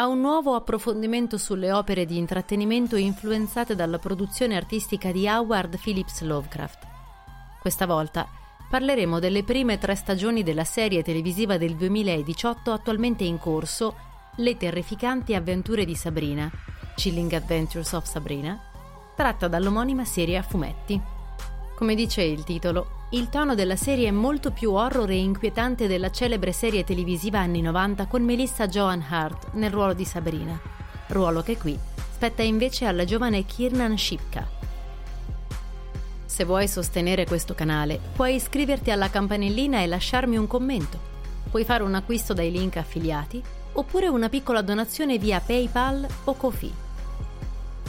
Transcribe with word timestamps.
a 0.00 0.06
un 0.06 0.20
nuovo 0.20 0.54
approfondimento 0.54 1.36
sulle 1.38 1.72
opere 1.72 2.06
di 2.06 2.18
intrattenimento 2.18 2.94
influenzate 2.94 3.74
dalla 3.74 3.98
produzione 3.98 4.54
artistica 4.54 5.10
di 5.10 5.26
Howard 5.26 5.76
Phillips 5.76 6.20
Lovecraft. 6.20 6.86
Questa 7.60 7.84
volta 7.84 8.28
parleremo 8.70 9.18
delle 9.18 9.42
prime 9.42 9.76
tre 9.78 9.96
stagioni 9.96 10.44
della 10.44 10.62
serie 10.62 11.02
televisiva 11.02 11.58
del 11.58 11.74
2018 11.74 12.70
attualmente 12.70 13.24
in 13.24 13.38
corso, 13.38 14.06
Le 14.36 14.56
terrificanti 14.56 15.34
avventure 15.34 15.84
di 15.84 15.96
Sabrina, 15.96 16.48
Chilling 16.94 17.32
Adventures 17.32 17.92
of 17.92 18.04
Sabrina, 18.04 18.56
tratta 19.16 19.48
dall'omonima 19.48 20.04
serie 20.04 20.36
a 20.36 20.42
fumetti. 20.42 21.00
Come 21.74 21.96
dice 21.96 22.22
il 22.22 22.44
titolo, 22.44 22.97
il 23.12 23.30
tono 23.30 23.54
della 23.54 23.76
serie 23.76 24.08
è 24.08 24.10
molto 24.10 24.50
più 24.50 24.72
horror 24.72 25.08
e 25.08 25.16
inquietante 25.16 25.86
della 25.86 26.10
celebre 26.10 26.52
serie 26.52 26.84
televisiva 26.84 27.38
anni 27.38 27.62
90 27.62 28.06
con 28.06 28.22
Melissa 28.22 28.68
Joan 28.68 29.02
Hart 29.08 29.52
nel 29.52 29.70
ruolo 29.70 29.94
di 29.94 30.04
Sabrina, 30.04 30.60
ruolo 31.06 31.40
che 31.40 31.56
qui 31.56 31.78
spetta 32.12 32.42
invece 32.42 32.84
alla 32.84 33.06
giovane 33.06 33.46
Kiernan 33.46 33.96
Shipka. 33.96 34.46
Se 36.26 36.44
vuoi 36.44 36.68
sostenere 36.68 37.24
questo 37.24 37.54
canale, 37.54 37.98
puoi 38.14 38.34
iscriverti 38.34 38.90
alla 38.90 39.08
campanellina 39.08 39.80
e 39.80 39.86
lasciarmi 39.86 40.36
un 40.36 40.46
commento. 40.46 40.98
Puoi 41.50 41.64
fare 41.64 41.84
un 41.84 41.94
acquisto 41.94 42.34
dai 42.34 42.50
link 42.50 42.76
affiliati 42.76 43.42
oppure 43.72 44.08
una 44.08 44.28
piccola 44.28 44.60
donazione 44.60 45.16
via 45.16 45.40
PayPal 45.40 46.06
o 46.24 46.34
Kofi. 46.34 46.70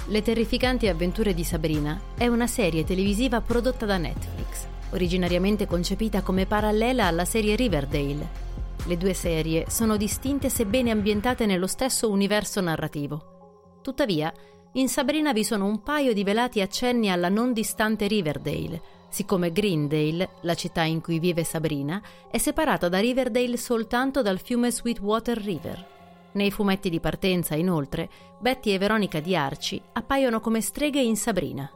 Le 0.06 0.22
terrificanti 0.22 0.88
avventure 0.88 1.33
di 1.33 1.44
Sabrina 1.44 2.00
è 2.17 2.28
una 2.28 2.48
serie 2.48 2.86
televisiva 2.86 3.42
prodotta 3.42 3.86
da 3.86 3.98
Netflix 3.98 4.78
originariamente 4.92 5.66
concepita 5.66 6.22
come 6.22 6.45
parallela 6.45 7.06
alla 7.06 7.26
serie 7.26 7.56
Riverdale. 7.56 8.48
Le 8.86 8.98
due 8.98 9.14
serie 9.14 9.66
sono 9.70 9.98
distinte 9.98 10.50
sebbene 10.50 10.92
ambientate 10.92 11.45
nello 11.45 11.68
stesso 11.68 12.09
universo 12.09 12.62
narrativo. 12.62 13.80
Tuttavia, 13.82 14.34
in 14.73 14.88
Sabrina 14.88 15.34
vi 15.34 15.44
sono 15.44 15.66
un 15.66 15.82
paio 15.82 16.14
di 16.14 16.23
velati 16.23 16.62
accenni 16.62 17.10
alla 17.10 17.30
non 17.30 17.54
distante 17.54 18.08
Riverdale, 18.08 18.82
siccome 19.10 19.52
Greendale, 19.52 20.30
la 20.42 20.54
città 20.54 20.84
in 20.84 21.02
cui 21.02 21.20
vive 21.20 21.44
Sabrina, 21.44 22.02
è 22.30 22.38
separata 22.38 22.88
da 22.88 23.00
Riverdale 23.00 23.58
soltanto 23.58 24.22
dal 24.22 24.40
fiume 24.40 24.72
Sweetwater 24.72 25.38
River. 25.38 25.88
Nei 26.34 26.52
fumetti 26.52 26.90
di 26.90 27.00
partenza, 27.00 27.56
inoltre, 27.56 28.10
Betty 28.40 28.72
e 28.72 28.78
Veronica 28.78 29.20
di 29.20 29.36
Arci 29.36 29.82
appaiono 29.94 30.40
come 30.40 30.62
streghe 30.62 31.02
in 31.02 31.17
Sabrina. 31.17 31.70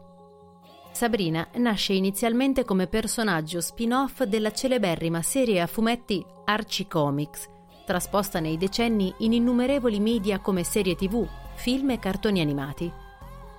Sabrina 0.94 1.48
nasce 1.56 1.94
inizialmente 1.94 2.64
come 2.64 2.86
personaggio 2.86 3.62
spin-off 3.62 4.22
della 4.26 4.52
celeberrima 4.52 5.24
serie 5.24 5.60
a 5.60 5.66
fumetti 5.66 6.24
Archie 6.46 6.88
Comics, 6.88 7.50
trasposta 7.84 8.40
nei 8.40 8.58
decenni 8.58 9.12
in 9.20 9.34
innumerevoli 9.34 10.00
media 10.00 10.38
come 10.38 10.64
serie 10.64 10.96
tv, 10.96 11.28
film 11.56 11.90
e 11.90 12.00
cartoni 12.00 12.42
animati. 12.42 12.92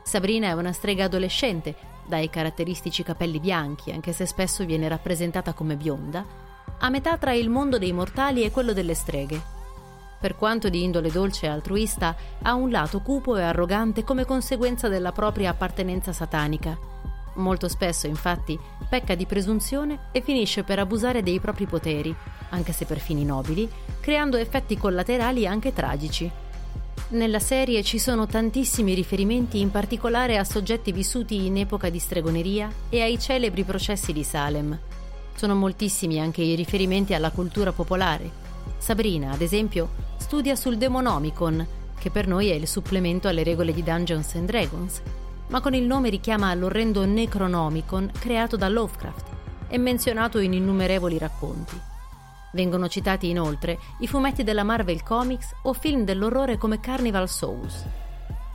Sabrina 0.04 0.46
è 0.46 0.52
una 0.52 0.70
strega 0.70 1.06
adolescente, 1.06 1.74
dai 2.06 2.30
caratteristici 2.30 3.02
capelli 3.02 3.40
bianchi, 3.40 3.90
anche 3.90 4.12
se 4.12 4.26
spesso 4.26 4.64
viene 4.64 4.86
rappresentata 4.86 5.54
come 5.54 5.74
bionda, 5.74 6.24
a 6.78 6.88
metà 6.88 7.18
tra 7.18 7.32
il 7.32 7.50
mondo 7.50 7.78
dei 7.78 7.92
mortali 7.92 8.44
e 8.44 8.52
quello 8.52 8.72
delle 8.72 8.94
streghe. 8.94 9.42
Per 10.20 10.36
quanto 10.36 10.68
di 10.68 10.84
indole 10.84 11.10
dolce 11.10 11.46
e 11.46 11.48
altruista, 11.48 12.14
ha 12.42 12.54
un 12.54 12.70
lato 12.70 13.00
cupo 13.00 13.36
e 13.36 13.42
arrogante 13.42 14.04
come 14.04 14.24
conseguenza 14.24 14.86
della 14.86 15.10
propria 15.10 15.50
appartenenza 15.50 16.12
satanica 16.12 16.92
Molto 17.34 17.68
spesso, 17.68 18.06
infatti, 18.06 18.58
pecca 18.88 19.14
di 19.14 19.26
presunzione 19.26 20.08
e 20.12 20.20
finisce 20.20 20.62
per 20.62 20.78
abusare 20.78 21.22
dei 21.22 21.40
propri 21.40 21.66
poteri, 21.66 22.14
anche 22.50 22.72
se 22.72 22.84
per 22.84 23.00
fini 23.00 23.24
nobili, 23.24 23.68
creando 24.00 24.36
effetti 24.36 24.78
collaterali 24.78 25.46
anche 25.46 25.72
tragici. 25.72 26.30
Nella 27.08 27.40
serie 27.40 27.82
ci 27.82 27.98
sono 27.98 28.26
tantissimi 28.26 28.94
riferimenti 28.94 29.60
in 29.60 29.70
particolare 29.70 30.38
a 30.38 30.44
soggetti 30.44 30.92
vissuti 30.92 31.46
in 31.46 31.58
epoca 31.58 31.90
di 31.90 31.98
stregoneria 31.98 32.70
e 32.88 33.02
ai 33.02 33.18
celebri 33.18 33.64
processi 33.64 34.12
di 34.12 34.24
Salem. 34.24 34.78
Sono 35.34 35.54
moltissimi 35.54 36.20
anche 36.20 36.42
i 36.42 36.54
riferimenti 36.54 37.14
alla 37.14 37.30
cultura 37.30 37.72
popolare. 37.72 38.42
Sabrina, 38.78 39.32
ad 39.32 39.40
esempio, 39.40 39.90
studia 40.16 40.54
sul 40.54 40.76
Demonomicon, 40.76 41.66
che 41.98 42.10
per 42.10 42.26
noi 42.26 42.48
è 42.48 42.54
il 42.54 42.68
supplemento 42.68 43.28
alle 43.28 43.42
regole 43.42 43.72
di 43.72 43.82
Dungeons 43.82 44.34
and 44.34 44.46
Dragons, 44.46 45.02
ma 45.48 45.60
con 45.60 45.74
il 45.74 45.84
nome 45.84 46.08
richiama 46.08 46.54
l'orrendo 46.54 47.04
Necronomicon 47.04 48.10
creato 48.18 48.56
da 48.56 48.68
Lovecraft 48.68 49.26
e 49.68 49.78
menzionato 49.78 50.38
in 50.38 50.52
innumerevoli 50.52 51.18
racconti. 51.18 51.78
Vengono 52.52 52.88
citati 52.88 53.28
inoltre 53.28 53.78
i 53.98 54.06
fumetti 54.06 54.44
della 54.44 54.62
Marvel 54.62 55.02
Comics 55.02 55.54
o 55.62 55.72
film 55.72 56.04
dell'orrore 56.04 56.56
come 56.56 56.80
Carnival 56.80 57.28
Souls. 57.28 57.84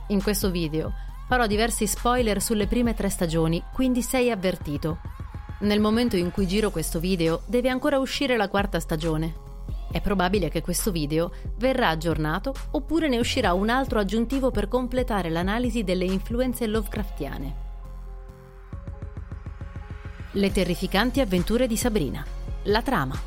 In 0.08 0.22
questo 0.22 0.50
video 0.50 0.92
farò 1.28 1.46
diversi 1.46 1.86
spoiler 1.86 2.40
sulle 2.40 2.66
prime 2.66 2.94
tre 2.94 3.08
stagioni, 3.08 3.62
quindi 3.72 4.02
sei 4.02 4.30
avvertito. 4.30 4.98
Nel 5.60 5.80
momento 5.80 6.16
in 6.16 6.30
cui 6.30 6.46
giro 6.46 6.70
questo 6.70 6.98
video 6.98 7.42
deve 7.46 7.68
ancora 7.68 7.98
uscire 7.98 8.36
la 8.36 8.48
quarta 8.48 8.80
stagione, 8.80 9.48
è 9.90 10.00
probabile 10.00 10.48
che 10.50 10.60
questo 10.60 10.92
video 10.92 11.32
verrà 11.56 11.88
aggiornato 11.88 12.54
oppure 12.70 13.08
ne 13.08 13.18
uscirà 13.18 13.52
un 13.54 13.68
altro 13.68 13.98
aggiuntivo 13.98 14.50
per 14.50 14.68
completare 14.68 15.30
l'analisi 15.30 15.82
delle 15.82 16.04
influenze 16.04 16.66
Lovecraftiane. 16.66 17.68
Le 20.32 20.52
terrificanti 20.52 21.20
avventure 21.20 21.66
di 21.66 21.76
Sabrina. 21.76 22.24
La 22.64 22.82
trama. 22.82 23.18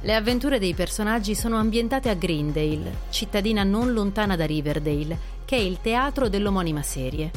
Le 0.00 0.14
avventure 0.14 0.58
dei 0.58 0.72
personaggi 0.72 1.34
sono 1.34 1.58
ambientate 1.58 2.08
a 2.08 2.14
Greendale, 2.14 3.00
cittadina 3.10 3.64
non 3.64 3.92
lontana 3.92 4.34
da 4.34 4.46
Riverdale, 4.46 5.18
che 5.44 5.56
è 5.56 5.60
il 5.60 5.80
teatro 5.82 6.28
dell'omonima 6.28 6.82
serie. 6.82 7.30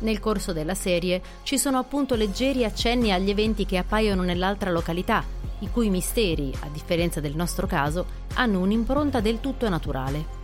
Nel 0.00 0.20
corso 0.20 0.52
della 0.52 0.74
serie 0.74 1.20
ci 1.42 1.58
sono 1.58 1.78
appunto 1.78 2.14
leggeri 2.14 2.64
accenni 2.64 3.12
agli 3.12 3.30
eventi 3.30 3.66
che 3.66 3.78
appaiono 3.78 4.22
nell'altra 4.22 4.70
località, 4.70 5.24
i 5.62 5.70
cui 5.70 5.90
misteri, 5.90 6.52
a 6.60 6.68
differenza 6.68 7.20
del 7.20 7.34
nostro 7.34 7.66
caso, 7.66 8.20
hanno 8.34 8.60
un'impronta 8.60 9.20
del 9.20 9.40
tutto 9.40 9.68
naturale. 9.68 10.40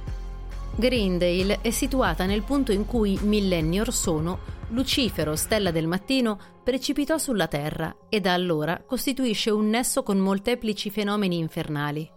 Greendale 0.76 1.60
è 1.60 1.70
situata 1.70 2.24
nel 2.24 2.42
punto 2.42 2.70
in 2.70 2.86
cui, 2.86 3.18
millenni 3.22 3.80
or 3.80 3.92
sono, 3.92 4.56
Lucifero, 4.70 5.34
stella 5.34 5.72
del 5.72 5.88
mattino, 5.88 6.38
precipitò 6.62 7.18
sulla 7.18 7.48
Terra 7.48 7.94
e 8.08 8.20
da 8.20 8.32
allora 8.32 8.82
costituisce 8.86 9.50
un 9.50 9.68
nesso 9.68 10.02
con 10.02 10.18
molteplici 10.18 10.90
fenomeni 10.90 11.38
infernali. 11.38 12.08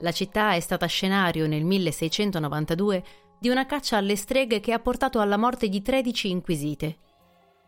La 0.00 0.12
città 0.12 0.52
è 0.52 0.60
stata 0.60 0.86
scenario 0.86 1.46
nel 1.46 1.64
1692 1.64 3.04
di 3.40 3.48
una 3.48 3.66
caccia 3.66 3.96
alle 3.96 4.14
streghe 4.14 4.60
che 4.60 4.72
ha 4.72 4.78
portato 4.78 5.20
alla 5.20 5.38
morte 5.38 5.68
di 5.68 5.82
13 5.82 6.30
inquisite. 6.30 6.98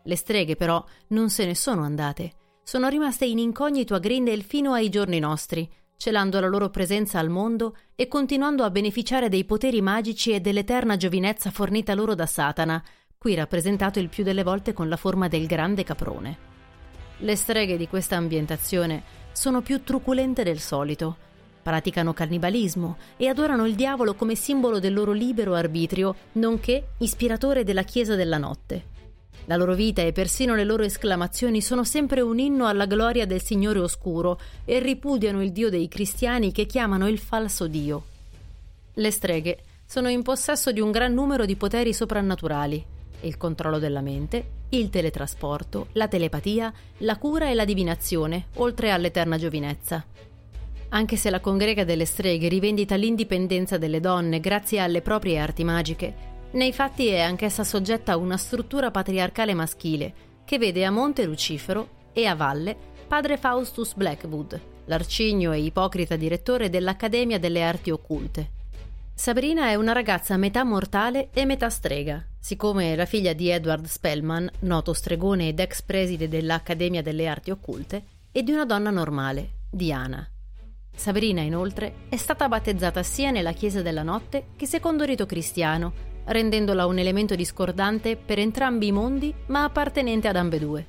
Le 0.03 0.15
streghe 0.15 0.55
però 0.55 0.83
non 1.07 1.29
se 1.29 1.45
ne 1.45 1.55
sono 1.55 1.83
andate 1.83 2.38
sono 2.69 2.87
rimaste 2.87 3.25
in 3.25 3.39
incognito 3.39 3.95
a 3.95 3.97
Grindel 3.97 4.43
fino 4.43 4.73
ai 4.73 4.89
giorni 4.89 5.17
nostri, 5.17 5.67
celando 5.97 6.39
la 6.39 6.45
loro 6.45 6.69
presenza 6.69 7.17
al 7.17 7.27
mondo 7.27 7.75
e 7.95 8.07
continuando 8.07 8.63
a 8.63 8.69
beneficiare 8.69 9.27
dei 9.27 9.43
poteri 9.43 9.81
magici 9.81 10.33
e 10.33 10.39
dell'eterna 10.39 10.95
giovinezza 10.95 11.49
fornita 11.49 11.95
loro 11.95 12.13
da 12.13 12.27
Satana, 12.27 12.79
qui 13.17 13.33
rappresentato 13.33 13.97
il 13.97 14.07
più 14.07 14.23
delle 14.23 14.43
volte 14.43 14.73
con 14.73 14.87
la 14.87 14.97
forma 14.97 15.27
del 15.27 15.47
grande 15.47 15.83
caprone. 15.83 16.37
Le 17.17 17.35
streghe 17.35 17.75
di 17.75 17.87
questa 17.87 18.17
ambientazione 18.17 19.01
sono 19.31 19.61
più 19.61 19.81
truculente 19.81 20.43
del 20.43 20.59
solito. 20.59 21.17
Praticano 21.63 22.13
cannibalismo 22.13 22.97
e 23.17 23.29
adorano 23.29 23.65
il 23.65 23.73
diavolo 23.73 24.13
come 24.13 24.35
simbolo 24.35 24.77
del 24.77 24.93
loro 24.93 25.11
libero 25.11 25.55
arbitrio, 25.55 26.15
nonché 26.33 26.89
ispiratore 26.99 27.63
della 27.63 27.81
Chiesa 27.81 28.13
della 28.13 28.37
Notte. 28.37 28.97
La 29.49 29.55
loro 29.55 29.73
vita 29.73 30.03
e 30.03 30.11
persino 30.11 30.53
le 30.53 30.63
loro 30.63 30.83
esclamazioni 30.83 31.59
sono 31.59 31.83
sempre 31.83 32.21
un 32.21 32.37
inno 32.37 32.67
alla 32.67 32.85
gloria 32.85 33.25
del 33.25 33.41
Signore 33.41 33.79
Oscuro 33.79 34.39
e 34.63 34.77
ripudiano 34.77 35.41
il 35.41 35.51
Dio 35.51 35.71
dei 35.71 35.87
cristiani 35.87 36.51
che 36.51 36.67
chiamano 36.67 37.07
il 37.07 37.17
falso 37.17 37.65
Dio. 37.65 38.03
Le 38.93 39.09
streghe 39.09 39.57
sono 39.87 40.07
in 40.07 40.21
possesso 40.21 40.71
di 40.71 40.79
un 40.79 40.91
gran 40.91 41.15
numero 41.15 41.45
di 41.45 41.55
poteri 41.55 41.93
soprannaturali, 41.93 42.85
il 43.21 43.37
controllo 43.37 43.79
della 43.79 44.01
mente, 44.01 44.49
il 44.69 44.91
teletrasporto, 44.91 45.87
la 45.93 46.07
telepatia, 46.07 46.71
la 46.99 47.17
cura 47.17 47.49
e 47.49 47.55
la 47.55 47.65
divinazione, 47.65 48.49
oltre 48.57 48.91
all'eterna 48.91 49.39
giovinezza. 49.39 50.05
Anche 50.89 51.15
se 51.15 51.31
la 51.31 51.39
congrega 51.39 51.83
delle 51.83 52.05
streghe 52.05 52.49
rivendita 52.49 52.95
l'indipendenza 52.95 53.79
delle 53.79 53.99
donne 53.99 54.39
grazie 54.39 54.79
alle 54.79 55.01
proprie 55.01 55.39
arti 55.39 55.63
magiche, 55.63 56.28
nei 56.51 56.73
fatti 56.73 57.07
è 57.07 57.19
anch'essa 57.19 57.63
soggetta 57.63 58.13
a 58.13 58.17
una 58.17 58.37
struttura 58.37 58.91
patriarcale 58.91 59.53
maschile 59.53 60.13
che 60.45 60.57
vede 60.57 60.83
a 60.83 60.89
monte 60.89 61.25
Lucifero 61.25 61.97
e 62.11 62.25
a 62.25 62.35
valle 62.35 62.75
padre 63.07 63.37
Faustus 63.37 63.93
Blackwood, 63.93 64.59
l'arcigno 64.85 65.51
e 65.51 65.59
ipocrita 65.59 66.15
direttore 66.15 66.69
dell'Accademia 66.69 67.39
delle 67.39 67.63
Arti 67.63 67.91
Occulte. 67.91 68.57
Sabrina 69.13 69.67
è 69.67 69.75
una 69.75 69.91
ragazza 69.91 70.37
metà 70.37 70.63
mortale 70.63 71.29
e 71.33 71.45
metà 71.45 71.69
strega, 71.69 72.25
siccome 72.39 72.95
la 72.95 73.05
figlia 73.05 73.33
di 73.33 73.49
Edward 73.49 73.85
Spellman, 73.85 74.49
noto 74.61 74.93
stregone 74.93 75.49
ed 75.49 75.59
ex 75.59 75.81
preside 75.81 76.27
dell'Accademia 76.27 77.01
delle 77.01 77.27
Arti 77.27 77.51
Occulte, 77.51 78.03
e 78.31 78.43
di 78.43 78.51
una 78.51 78.65
donna 78.65 78.91
normale, 78.91 79.49
Diana. 79.69 80.27
Sabrina, 80.95 81.41
inoltre, 81.41 82.05
è 82.09 82.17
stata 82.17 82.47
battezzata 82.47 83.03
sia 83.03 83.31
nella 83.31 83.51
Chiesa 83.53 83.81
della 83.81 84.03
Notte 84.03 84.49
che 84.55 84.65
secondo 84.65 85.03
rito 85.03 85.25
cristiano, 85.25 86.07
rendendola 86.29 86.85
un 86.85 86.99
elemento 86.99 87.35
discordante 87.35 88.15
per 88.15 88.39
entrambi 88.39 88.87
i 88.87 88.91
mondi, 88.91 89.33
ma 89.47 89.63
appartenente 89.63 90.27
ad 90.27 90.35
ambedue. 90.35 90.85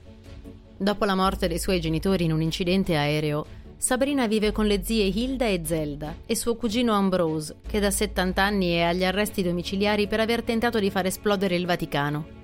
Dopo 0.76 1.04
la 1.04 1.14
morte 1.14 1.48
dei 1.48 1.58
suoi 1.58 1.80
genitori 1.80 2.24
in 2.24 2.32
un 2.32 2.42
incidente 2.42 2.96
aereo, 2.96 3.58
Sabrina 3.76 4.26
vive 4.26 4.52
con 4.52 4.66
le 4.66 4.82
zie 4.84 5.04
Hilda 5.04 5.46
e 5.46 5.62
Zelda 5.64 6.16
e 6.26 6.34
suo 6.36 6.56
cugino 6.56 6.92
Ambrose, 6.92 7.56
che 7.66 7.80
da 7.80 7.90
70 7.90 8.42
anni 8.42 8.72
è 8.72 8.82
agli 8.82 9.04
arresti 9.04 9.42
domiciliari 9.42 10.06
per 10.06 10.20
aver 10.20 10.42
tentato 10.42 10.78
di 10.78 10.90
far 10.90 11.06
esplodere 11.06 11.56
il 11.56 11.64
Vaticano. 11.64 12.38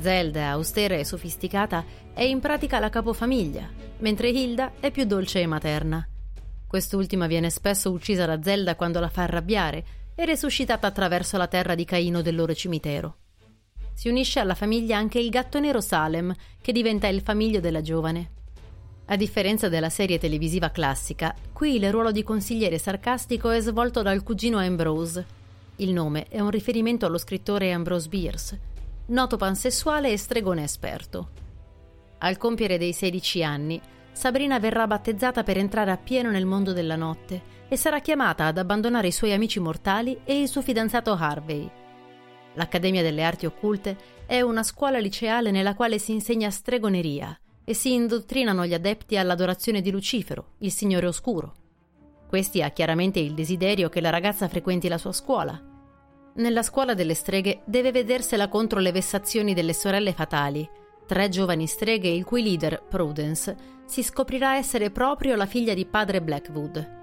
Zelda, 0.00 0.48
austera 0.48 0.94
e 0.94 1.04
sofisticata, 1.04 1.84
è 2.14 2.22
in 2.22 2.40
pratica 2.40 2.78
la 2.78 2.88
capofamiglia, 2.88 3.68
mentre 3.98 4.30
Hilda 4.30 4.72
è 4.80 4.90
più 4.90 5.04
dolce 5.04 5.40
e 5.40 5.46
materna. 5.46 6.06
Quest'ultima 6.66 7.26
viene 7.26 7.50
spesso 7.50 7.90
uccisa 7.90 8.24
da 8.24 8.42
Zelda 8.42 8.74
quando 8.74 8.98
la 8.98 9.10
fa 9.10 9.24
arrabbiare 9.24 9.84
e 10.14 10.24
resuscitata 10.24 10.86
attraverso 10.86 11.36
la 11.36 11.46
terra 11.46 11.74
di 11.74 11.84
Caino 11.84 12.22
del 12.22 12.34
loro 12.34 12.54
cimitero. 12.54 13.16
Si 13.94 14.08
unisce 14.08 14.40
alla 14.40 14.54
famiglia 14.54 14.96
anche 14.96 15.18
il 15.18 15.30
gatto 15.30 15.60
nero 15.60 15.80
Salem, 15.80 16.34
che 16.60 16.72
diventa 16.72 17.06
il 17.08 17.20
famiglio 17.20 17.60
della 17.60 17.82
giovane. 17.82 18.30
A 19.06 19.16
differenza 19.16 19.68
della 19.68 19.90
serie 19.90 20.18
televisiva 20.18 20.70
classica, 20.70 21.34
qui 21.52 21.76
il 21.76 21.90
ruolo 21.90 22.12
di 22.12 22.22
consigliere 22.22 22.78
sarcastico 22.78 23.50
è 23.50 23.60
svolto 23.60 24.02
dal 24.02 24.22
cugino 24.22 24.58
Ambrose. 24.58 25.40
Il 25.76 25.92
nome 25.92 26.26
è 26.28 26.40
un 26.40 26.50
riferimento 26.50 27.06
allo 27.06 27.18
scrittore 27.18 27.72
Ambrose 27.72 28.08
Bierce, 28.08 28.60
noto 29.06 29.36
pansessuale 29.36 30.10
e 30.10 30.16
stregone 30.16 30.62
esperto. 30.62 31.28
Al 32.18 32.36
compiere 32.36 32.78
dei 32.78 32.92
16 32.92 33.42
anni, 33.42 33.80
Sabrina 34.12 34.58
verrà 34.58 34.86
battezzata 34.86 35.42
per 35.42 35.58
entrare 35.58 35.90
appieno 35.90 36.30
nel 36.30 36.46
mondo 36.46 36.72
della 36.72 36.96
notte 36.96 37.60
e 37.72 37.76
sarà 37.78 38.00
chiamata 38.00 38.44
ad 38.44 38.58
abbandonare 38.58 39.06
i 39.06 39.12
suoi 39.12 39.32
amici 39.32 39.58
mortali 39.58 40.20
e 40.24 40.38
il 40.38 40.46
suo 40.46 40.60
fidanzato 40.60 41.16
Harvey. 41.18 41.66
L'Accademia 42.52 43.00
delle 43.00 43.22
Arti 43.22 43.46
Occulte 43.46 43.96
è 44.26 44.42
una 44.42 44.62
scuola 44.62 44.98
liceale 44.98 45.50
nella 45.50 45.74
quale 45.74 45.98
si 45.98 46.12
insegna 46.12 46.50
stregoneria 46.50 47.34
e 47.64 47.72
si 47.72 47.94
indottrinano 47.94 48.66
gli 48.66 48.74
adepti 48.74 49.16
all'adorazione 49.16 49.80
di 49.80 49.90
Lucifero, 49.90 50.48
il 50.58 50.70
Signore 50.70 51.06
Oscuro. 51.06 51.54
Questi 52.28 52.60
ha 52.60 52.68
chiaramente 52.68 53.20
il 53.20 53.32
desiderio 53.32 53.88
che 53.88 54.02
la 54.02 54.10
ragazza 54.10 54.48
frequenti 54.48 54.88
la 54.88 54.98
sua 54.98 55.12
scuola. 55.12 55.58
Nella 56.34 56.62
scuola 56.62 56.92
delle 56.92 57.14
streghe 57.14 57.62
deve 57.64 57.90
vedersela 57.90 58.48
contro 58.48 58.80
le 58.80 58.92
vessazioni 58.92 59.54
delle 59.54 59.72
sorelle 59.72 60.12
fatali, 60.12 60.68
tre 61.06 61.30
giovani 61.30 61.66
streghe 61.66 62.08
il 62.10 62.26
cui 62.26 62.42
leader, 62.42 62.82
Prudence, 62.86 63.56
si 63.86 64.02
scoprirà 64.02 64.56
essere 64.56 64.90
proprio 64.90 65.36
la 65.36 65.46
figlia 65.46 65.72
di 65.72 65.86
padre 65.86 66.20
Blackwood. 66.20 67.00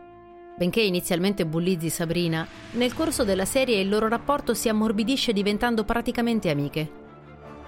Benché 0.59 0.81
inizialmente 0.81 1.45
bullizzi 1.45 1.89
Sabrina, 1.89 2.45
nel 2.71 2.93
corso 2.93 3.23
della 3.23 3.45
serie 3.45 3.79
il 3.79 3.87
loro 3.87 4.09
rapporto 4.09 4.53
si 4.53 4.67
ammorbidisce 4.67 5.31
diventando 5.31 5.85
praticamente 5.85 6.49
amiche. 6.49 6.91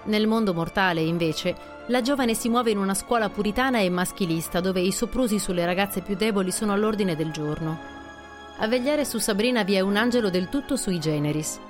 Nel 0.08 0.28
mondo 0.28 0.54
mortale, 0.54 1.00
invece, 1.00 1.56
la 1.88 2.02
giovane 2.02 2.34
si 2.34 2.50
muove 2.50 2.72
in 2.72 2.78
una 2.78 2.94
scuola 2.94 3.30
puritana 3.30 3.80
e 3.80 3.90
maschilista 3.90 4.60
dove 4.60 4.82
i 4.82 4.92
soprusi 4.92 5.40
sulle 5.40 5.66
ragazze 5.66 6.02
più 6.02 6.18
deboli 6.18 6.52
sono 6.52 6.74
all'ordine 6.74 7.16
del 7.16 7.32
giorno. 7.32 7.80
A 8.58 8.68
vegliare 8.68 9.06
su 9.06 9.20
Sabrina 9.20 9.64
vi 9.64 9.76
è 9.76 9.80
un 9.80 9.96
angelo 9.96 10.30
del 10.30 10.50
tutto 10.50 10.76
sui 10.76 11.00
generis. 11.00 11.62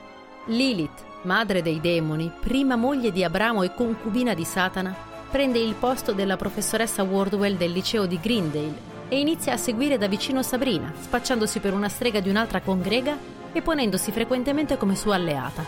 Lilith, 0.47 1.06
madre 1.25 1.62
dei 1.62 1.79
demoni, 1.79 2.31
prima 2.39 2.75
moglie 2.75 3.12
di 3.12 3.24
Abramo 3.24 3.62
e 3.62 3.75
concubina 3.75 4.33
di 4.33 4.44
Satana, 4.44 4.95
prende 5.29 5.59
il 5.59 5.75
posto 5.75 6.13
della 6.13 6.35
professoressa 6.35 7.03
Wardwell 7.03 7.57
del 7.57 7.74
liceo 7.74 8.07
di 8.07 8.19
Greendale 8.19 8.90
e 9.11 9.19
inizia 9.19 9.51
a 9.51 9.57
seguire 9.57 9.97
da 9.97 10.07
vicino 10.07 10.41
Sabrina, 10.41 10.93
spacciandosi 10.97 11.59
per 11.59 11.73
una 11.73 11.89
strega 11.89 12.21
di 12.21 12.29
un'altra 12.29 12.61
congrega 12.61 13.17
e 13.51 13.61
ponendosi 13.61 14.09
frequentemente 14.13 14.77
come 14.77 14.95
sua 14.95 15.15
alleata. 15.15 15.65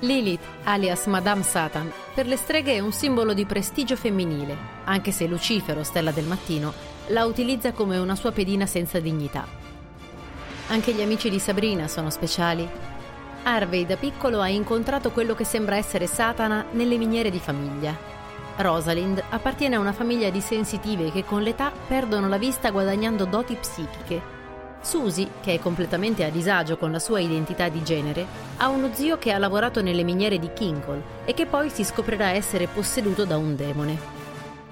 Lilith, 0.00 0.44
alias 0.64 1.06
Madame 1.06 1.42
Satan, 1.42 1.90
per 2.12 2.26
le 2.26 2.36
streghe 2.36 2.74
è 2.74 2.80
un 2.80 2.92
simbolo 2.92 3.32
di 3.32 3.46
prestigio 3.46 3.96
femminile, 3.96 4.54
anche 4.84 5.10
se 5.10 5.26
Lucifero, 5.26 5.82
stella 5.84 6.10
del 6.10 6.26
mattino, 6.26 6.74
la 7.06 7.24
utilizza 7.24 7.72
come 7.72 7.96
una 7.96 8.14
sua 8.14 8.32
pedina 8.32 8.66
senza 8.66 9.00
dignità. 9.00 9.46
Anche 10.66 10.92
gli 10.92 11.00
amici 11.00 11.30
di 11.30 11.38
Sabrina 11.38 11.88
sono 11.88 12.10
speciali 12.10 12.68
Harvey 13.42 13.86
da 13.86 13.96
piccolo 13.96 14.40
ha 14.40 14.48
incontrato 14.48 15.12
quello 15.12 15.34
che 15.34 15.44
sembra 15.44 15.76
essere 15.76 16.06
Satana 16.06 16.66
nelle 16.72 16.98
miniere 16.98 17.30
di 17.30 17.38
famiglia. 17.38 18.19
Rosalind 18.60 19.22
appartiene 19.30 19.76
a 19.76 19.80
una 19.80 19.92
famiglia 19.92 20.30
di 20.30 20.40
sensitive 20.40 21.10
che 21.10 21.24
con 21.24 21.42
l'età 21.42 21.72
perdono 21.88 22.28
la 22.28 22.38
vista 22.38 22.70
guadagnando 22.70 23.24
doti 23.24 23.54
psichiche. 23.54 24.38
Susie, 24.82 25.28
che 25.40 25.54
è 25.54 25.58
completamente 25.58 26.24
a 26.24 26.30
disagio 26.30 26.76
con 26.76 26.90
la 26.90 26.98
sua 26.98 27.20
identità 27.20 27.68
di 27.68 27.82
genere, 27.82 28.26
ha 28.56 28.68
uno 28.68 28.90
zio 28.92 29.18
che 29.18 29.32
ha 29.32 29.38
lavorato 29.38 29.82
nelle 29.82 30.02
miniere 30.04 30.38
di 30.38 30.52
Kinkle 30.52 31.02
e 31.24 31.34
che 31.34 31.46
poi 31.46 31.68
si 31.68 31.84
scoprirà 31.84 32.30
essere 32.30 32.66
posseduto 32.66 33.24
da 33.24 33.36
un 33.36 33.56
demone. 33.56 33.98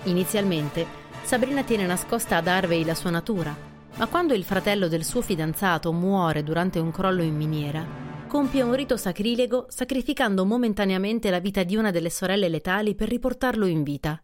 Inizialmente, 0.05 0.87
Sabrina 1.23 1.63
tiene 1.63 1.85
nascosta 1.85 2.37
ad 2.37 2.47
Harvey 2.47 2.85
la 2.85 2.95
sua 2.95 3.11
natura, 3.11 3.55
ma 3.97 4.07
quando 4.07 4.33
il 4.33 4.45
fratello 4.45 4.89
del 4.89 5.05
suo 5.05 5.21
fidanzato 5.21 5.93
muore 5.93 6.43
durante 6.43 6.79
un 6.79 6.91
crollo 6.91 7.23
in 7.23 7.37
miniera, 7.37 8.08
compie 8.29 8.63
un 8.63 8.75
rito 8.75 8.97
sacrilego 8.97 9.67
sacrificando 9.69 10.45
momentaneamente 10.45 11.31
la 11.31 11.41
vita 11.41 11.65
di 11.65 11.75
una 11.75 11.91
delle 11.91 12.11
sorelle 12.11 12.49
letali 12.49 12.95
per 12.95 13.09
riportarlo 13.09 13.67
in 13.67 13.83
vita. 13.83 14.23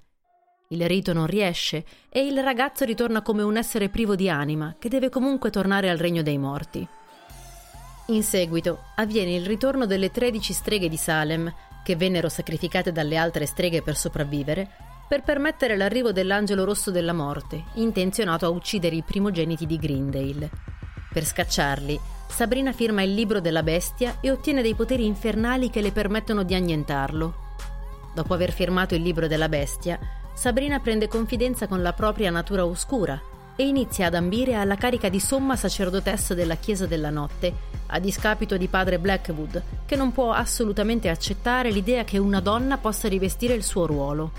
Il 0.68 0.86
rito 0.86 1.12
non 1.12 1.26
riesce 1.26 1.84
e 2.08 2.24
il 2.24 2.40
ragazzo 2.42 2.84
ritorna 2.84 3.22
come 3.22 3.42
un 3.42 3.56
essere 3.56 3.88
privo 3.88 4.14
di 4.14 4.28
anima 4.28 4.76
che 4.78 4.88
deve 4.88 5.08
comunque 5.08 5.50
tornare 5.50 5.90
al 5.90 5.98
regno 5.98 6.22
dei 6.22 6.38
morti. 6.38 6.86
In 8.08 8.22
seguito 8.22 8.80
avviene 8.96 9.34
il 9.34 9.46
ritorno 9.46 9.86
delle 9.86 10.10
tredici 10.10 10.52
streghe 10.52 10.88
di 10.88 10.96
Salem, 10.96 11.52
che 11.82 11.96
vennero 11.96 12.28
sacrificate 12.28 12.92
dalle 12.92 13.16
altre 13.16 13.46
streghe 13.46 13.82
per 13.82 13.96
sopravvivere, 13.96 14.70
per 15.08 15.22
permettere 15.22 15.76
l'arrivo 15.76 16.12
dell'angelo 16.12 16.64
rosso 16.64 16.90
della 16.90 17.12
morte, 17.12 17.64
intenzionato 17.74 18.44
a 18.46 18.50
uccidere 18.50 18.96
i 18.96 19.02
primogeniti 19.02 19.66
di 19.66 19.78
Greendale. 19.78 20.50
Per 21.14 21.24
scacciarli, 21.24 22.00
Sabrina 22.26 22.72
firma 22.72 23.02
il 23.02 23.14
libro 23.14 23.40
della 23.40 23.62
bestia 23.62 24.16
e 24.20 24.32
ottiene 24.32 24.62
dei 24.62 24.74
poteri 24.74 25.06
infernali 25.06 25.70
che 25.70 25.80
le 25.80 25.92
permettono 25.92 26.42
di 26.42 26.56
annientarlo. 26.56 27.34
Dopo 28.12 28.34
aver 28.34 28.50
firmato 28.50 28.96
il 28.96 29.02
libro 29.02 29.28
della 29.28 29.48
bestia, 29.48 29.96
Sabrina 30.32 30.80
prende 30.80 31.06
confidenza 31.06 31.68
con 31.68 31.82
la 31.82 31.92
propria 31.92 32.32
natura 32.32 32.66
oscura 32.66 33.22
e 33.54 33.64
inizia 33.64 34.06
ad 34.06 34.16
ambire 34.16 34.56
alla 34.56 34.74
carica 34.74 35.08
di 35.08 35.20
somma 35.20 35.54
sacerdotessa 35.54 36.34
della 36.34 36.56
Chiesa 36.56 36.86
della 36.86 37.10
Notte, 37.10 37.54
a 37.86 38.00
discapito 38.00 38.56
di 38.56 38.66
padre 38.66 38.98
Blackwood, 38.98 39.62
che 39.86 39.94
non 39.94 40.10
può 40.10 40.32
assolutamente 40.32 41.08
accettare 41.10 41.70
l'idea 41.70 42.02
che 42.02 42.18
una 42.18 42.40
donna 42.40 42.76
possa 42.76 43.06
rivestire 43.06 43.54
il 43.54 43.62
suo 43.62 43.86
ruolo. 43.86 44.32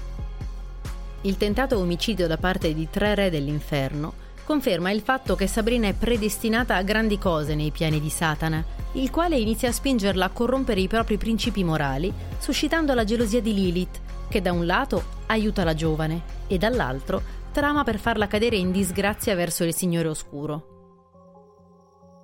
Il 1.21 1.37
tentato 1.37 1.79
omicidio 1.79 2.27
da 2.27 2.35
parte 2.35 2.73
di 2.73 2.89
tre 2.91 3.15
re 3.15 3.29
dell'inferno 3.29 4.24
conferma 4.45 4.91
il 4.91 5.01
fatto 5.01 5.35
che 5.35 5.47
Sabrina 5.47 5.87
è 5.87 5.93
predestinata 5.93 6.75
a 6.75 6.83
grandi 6.83 7.17
cose 7.17 7.55
nei 7.55 7.71
piani 7.71 7.99
di 7.99 8.09
Satana, 8.09 8.63
il 8.93 9.09
quale 9.09 9.37
inizia 9.37 9.69
a 9.69 9.73
spingerla 9.73 10.25
a 10.25 10.29
corrompere 10.29 10.79
i 10.79 10.87
propri 10.87 11.17
principi 11.17 11.63
morali, 11.63 12.13
suscitando 12.37 12.93
la 12.93 13.03
gelosia 13.03 13.41
di 13.41 13.53
Lilith, 13.53 13.99
che 14.29 14.41
da 14.41 14.51
un 14.51 14.65
lato 14.65 15.03
aiuta 15.25 15.63
la 15.63 15.73
giovane 15.73 16.21
e 16.47 16.57
dall'altro 16.57 17.21
trama 17.51 17.83
per 17.83 17.97
farla 17.97 18.27
cadere 18.27 18.55
in 18.55 18.71
disgrazia 18.71 19.33
verso 19.33 19.63
il 19.63 19.73
Signore 19.73 20.07
Oscuro. 20.07 20.73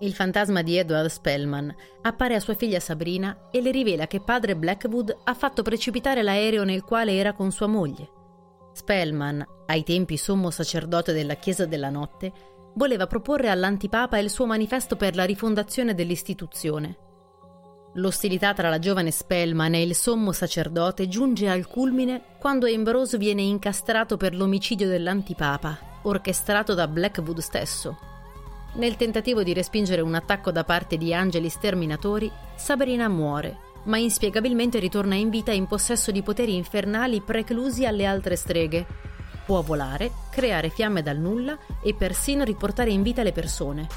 Il 0.01 0.13
fantasma 0.13 0.61
di 0.61 0.77
Edward 0.77 1.09
Spellman 1.09 1.73
appare 2.01 2.35
a 2.35 2.39
sua 2.39 2.55
figlia 2.55 2.79
Sabrina 2.79 3.49
e 3.51 3.61
le 3.61 3.71
rivela 3.71 4.07
che 4.07 4.19
padre 4.19 4.55
Blackwood 4.55 5.15
ha 5.23 5.33
fatto 5.33 5.61
precipitare 5.61 6.23
l'aereo 6.23 6.63
nel 6.63 6.83
quale 6.83 7.15
era 7.15 7.33
con 7.33 7.51
sua 7.51 7.67
moglie. 7.67 8.20
Spellman, 8.73 9.45
ai 9.67 9.83
tempi 9.83 10.17
sommo 10.17 10.49
sacerdote 10.49 11.13
della 11.13 11.35
Chiesa 11.35 11.65
della 11.65 11.89
Notte, 11.89 12.31
voleva 12.75 13.07
proporre 13.07 13.49
all'antipapa 13.49 14.17
il 14.17 14.29
suo 14.29 14.45
manifesto 14.45 14.95
per 14.95 15.15
la 15.15 15.25
rifondazione 15.25 15.93
dell'istituzione. 15.93 16.97
L'ostilità 17.95 18.53
tra 18.53 18.69
la 18.69 18.79
giovane 18.79 19.11
Spellman 19.11 19.73
e 19.73 19.81
il 19.81 19.95
sommo 19.95 20.31
sacerdote 20.31 21.09
giunge 21.09 21.49
al 21.49 21.67
culmine 21.67 22.21
quando 22.39 22.65
Ambrose 22.65 23.17
viene 23.17 23.41
incastrato 23.41 24.15
per 24.15 24.33
l'omicidio 24.33 24.87
dell'antipapa, 24.87 25.99
orchestrato 26.03 26.73
da 26.73 26.87
Blackwood 26.87 27.39
stesso. 27.39 27.97
Nel 28.75 28.95
tentativo 28.95 29.43
di 29.43 29.51
respingere 29.51 29.99
un 29.99 30.15
attacco 30.15 30.51
da 30.51 30.63
parte 30.63 30.95
di 30.95 31.13
angeli 31.13 31.49
sterminatori, 31.49 32.31
Sabrina 32.55 33.09
muore, 33.09 33.57
ma 33.83 33.97
inspiegabilmente 33.97 34.79
ritorna 34.79 35.15
in 35.15 35.29
vita 35.29 35.51
in 35.51 35.67
possesso 35.67 36.11
di 36.11 36.21
poteri 36.21 36.55
infernali 36.55 37.21
preclusi 37.21 37.85
alle 37.85 38.05
altre 38.05 38.35
streghe. 38.35 38.85
Può 39.45 39.61
volare, 39.61 40.11
creare 40.29 40.69
fiamme 40.69 41.01
dal 41.01 41.17
nulla 41.17 41.57
e 41.83 41.93
persino 41.93 42.43
riportare 42.43 42.91
in 42.91 43.01
vita 43.01 43.23
le 43.23 43.31
persone. 43.31 43.87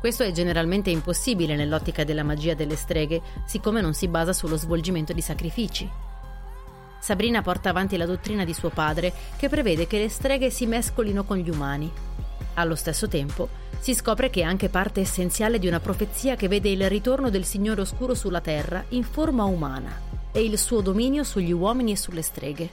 Questo 0.00 0.22
è 0.22 0.30
generalmente 0.30 0.90
impossibile 0.90 1.56
nell'ottica 1.56 2.04
della 2.04 2.22
magia 2.22 2.54
delle 2.54 2.76
streghe, 2.76 3.20
siccome 3.46 3.80
non 3.80 3.94
si 3.94 4.06
basa 4.06 4.32
sullo 4.32 4.56
svolgimento 4.56 5.12
di 5.12 5.20
sacrifici. 5.20 5.90
Sabrina 7.00 7.42
porta 7.42 7.70
avanti 7.70 7.96
la 7.96 8.06
dottrina 8.06 8.44
di 8.44 8.52
suo 8.52 8.68
padre, 8.68 9.12
che 9.36 9.48
prevede 9.48 9.86
che 9.86 9.98
le 9.98 10.08
streghe 10.08 10.50
si 10.50 10.66
mescolino 10.66 11.24
con 11.24 11.38
gli 11.38 11.50
umani. 11.50 11.90
Allo 12.54 12.74
stesso 12.74 13.08
tempo, 13.08 13.48
si 13.80 13.94
scopre 13.94 14.30
che 14.30 14.40
è 14.40 14.44
anche 14.44 14.68
parte 14.68 15.00
essenziale 15.00 15.58
di 15.58 15.66
una 15.66 15.80
profezia 15.80 16.36
che 16.36 16.48
vede 16.48 16.68
il 16.68 16.88
ritorno 16.88 17.30
del 17.30 17.44
Signore 17.44 17.80
Oscuro 17.80 18.14
sulla 18.14 18.40
Terra 18.40 18.84
in 18.90 19.04
forma 19.04 19.44
umana 19.44 20.00
e 20.32 20.42
il 20.42 20.58
suo 20.58 20.80
dominio 20.80 21.24
sugli 21.24 21.52
uomini 21.52 21.92
e 21.92 21.96
sulle 21.96 22.22
streghe. 22.22 22.70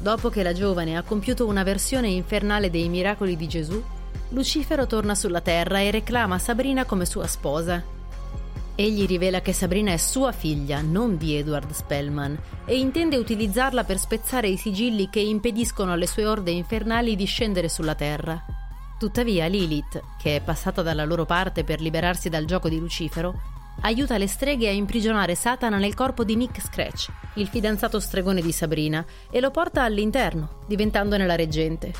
Dopo 0.00 0.28
che 0.28 0.42
la 0.42 0.52
giovane 0.52 0.96
ha 0.96 1.02
compiuto 1.02 1.46
una 1.46 1.62
versione 1.62 2.08
infernale 2.08 2.70
dei 2.70 2.88
miracoli 2.88 3.36
di 3.36 3.48
Gesù, 3.48 3.82
Lucifero 4.30 4.86
torna 4.86 5.14
sulla 5.14 5.40
Terra 5.40 5.80
e 5.80 5.90
reclama 5.90 6.38
Sabrina 6.38 6.84
come 6.84 7.04
sua 7.04 7.26
sposa, 7.26 7.96
Egli 8.80 9.06
rivela 9.06 9.40
che 9.40 9.52
Sabrina 9.52 9.90
è 9.90 9.96
sua 9.96 10.30
figlia, 10.30 10.80
non 10.82 11.16
di 11.16 11.34
Edward 11.34 11.72
Spellman, 11.72 12.38
e 12.64 12.78
intende 12.78 13.16
utilizzarla 13.16 13.82
per 13.82 13.98
spezzare 13.98 14.46
i 14.46 14.56
sigilli 14.56 15.08
che 15.10 15.18
impediscono 15.18 15.90
alle 15.90 16.06
sue 16.06 16.24
orde 16.24 16.52
infernali 16.52 17.16
di 17.16 17.24
scendere 17.24 17.68
sulla 17.68 17.96
Terra. 17.96 18.40
Tuttavia 18.98 19.46
Lilith, 19.46 20.02
che 20.18 20.36
è 20.36 20.40
passata 20.40 20.82
dalla 20.82 21.04
loro 21.04 21.24
parte 21.24 21.62
per 21.62 21.80
liberarsi 21.80 22.28
dal 22.28 22.46
gioco 22.46 22.68
di 22.68 22.80
Lucifero, 22.80 23.56
aiuta 23.82 24.18
le 24.18 24.26
streghe 24.26 24.68
a 24.68 24.72
imprigionare 24.72 25.36
Satana 25.36 25.78
nel 25.78 25.94
corpo 25.94 26.24
di 26.24 26.34
Nick 26.34 26.60
Scratch, 26.60 27.08
il 27.34 27.46
fidanzato 27.46 28.00
stregone 28.00 28.42
di 28.42 28.50
Sabrina, 28.50 29.04
e 29.30 29.38
lo 29.38 29.52
porta 29.52 29.84
all'interno, 29.84 30.64
diventandone 30.66 31.26
la 31.26 31.36
reggente. 31.36 31.92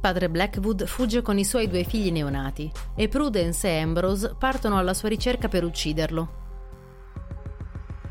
Padre 0.00 0.28
Blackwood 0.28 0.86
fugge 0.86 1.22
con 1.22 1.38
i 1.38 1.44
suoi 1.44 1.68
due 1.68 1.84
figli 1.84 2.10
neonati 2.10 2.70
e 2.96 3.06
Prudence 3.06 3.68
e 3.68 3.80
Ambrose 3.80 4.34
partono 4.36 4.78
alla 4.78 4.94
sua 4.94 5.08
ricerca 5.08 5.46
per 5.46 5.62
ucciderlo. 5.62 6.44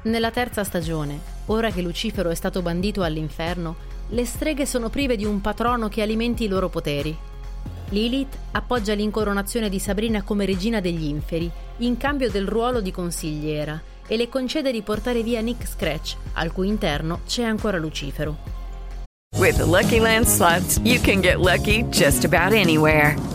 Nella 0.04 0.32
terza 0.32 0.64
stagione, 0.64 1.20
ora 1.48 1.70
che 1.70 1.82
Lucifero 1.82 2.30
è 2.30 2.36
stato 2.36 2.62
bandito 2.62 3.04
all'inferno, 3.04 3.76
le 4.10 4.24
streghe 4.24 4.66
sono 4.66 4.90
prive 4.90 5.18
di 5.18 5.26
un 5.26 5.42
patrono 5.42 5.90
che 5.90 6.02
alimenti 6.02 6.46
i 6.46 6.48
loro 6.48 6.70
poteri. 6.70 7.18
Lilith 7.90 8.38
appoggia 8.52 8.94
l'incoronazione 8.94 9.70
di 9.70 9.80
Sabrina 9.80 10.24
come 10.24 10.46
regina 10.46 10.80
degli 10.80 11.06
inferi, 11.06 11.50
in 11.78 11.98
cambio 11.98 12.30
del 12.32 12.48
ruolo 12.48 12.82
di 12.82 12.92
consigliera, 12.92 13.80
e 14.08 14.18
le 14.18 14.30
concede 14.30 14.72
di 14.72 14.82
portare 14.82 15.22
via 15.24 15.42
Nick 15.42 15.68
Scratch, 15.68 16.16
al 16.34 16.52
cui 16.52 16.68
interno 16.68 17.22
c'è 17.28 17.44
ancora 17.44 17.78
Lucifero. 17.78 18.54
With 19.38 19.58
the 19.58 19.66
Lucky 19.66 20.00
Land 20.00 20.26
slots, 20.26 20.80
you 20.84 21.00
can 21.00 21.22
get 21.22 21.40
lucky 21.40 21.84
just 21.90 22.24
about 22.24 22.54
anywhere. 22.54 23.35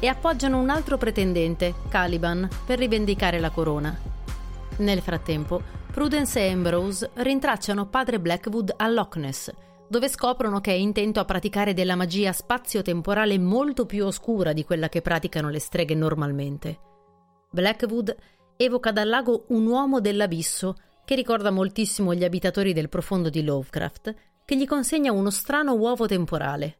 e 0.00 0.06
appoggiano 0.06 0.58
un 0.58 0.70
altro 0.70 0.96
pretendente, 0.96 1.74
Caliban, 1.88 2.48
per 2.64 2.78
rivendicare 2.78 3.40
la 3.40 3.50
corona. 3.50 3.96
Nel 4.78 5.00
frattempo, 5.00 5.60
Prudence 5.90 6.38
e 6.38 6.50
Ambrose 6.50 7.10
rintracciano 7.14 7.86
padre 7.86 8.20
Blackwood 8.20 8.74
a 8.76 8.88
Loch 8.88 9.16
Ness, 9.16 9.52
dove 9.88 10.08
scoprono 10.08 10.60
che 10.60 10.70
è 10.70 10.74
intento 10.74 11.18
a 11.18 11.24
praticare 11.24 11.74
della 11.74 11.96
magia 11.96 12.32
spazio-temporale 12.32 13.38
molto 13.38 13.86
più 13.86 14.04
oscura 14.04 14.52
di 14.52 14.64
quella 14.64 14.88
che 14.88 15.02
praticano 15.02 15.48
le 15.48 15.58
streghe 15.58 15.94
normalmente. 15.94 16.78
Blackwood 17.50 18.14
evoca 18.56 18.92
dal 18.92 19.08
lago 19.08 19.46
un 19.48 19.66
uomo 19.66 20.00
dell'abisso 20.00 20.76
che 21.04 21.14
ricorda 21.14 21.50
moltissimo 21.50 22.14
gli 22.14 22.22
abitatori 22.22 22.74
del 22.74 22.90
profondo 22.90 23.30
di 23.30 23.42
Lovecraft, 23.42 24.14
che 24.44 24.56
gli 24.56 24.66
consegna 24.66 25.10
uno 25.10 25.30
strano 25.30 25.72
uovo 25.72 26.06
temporale. 26.06 26.76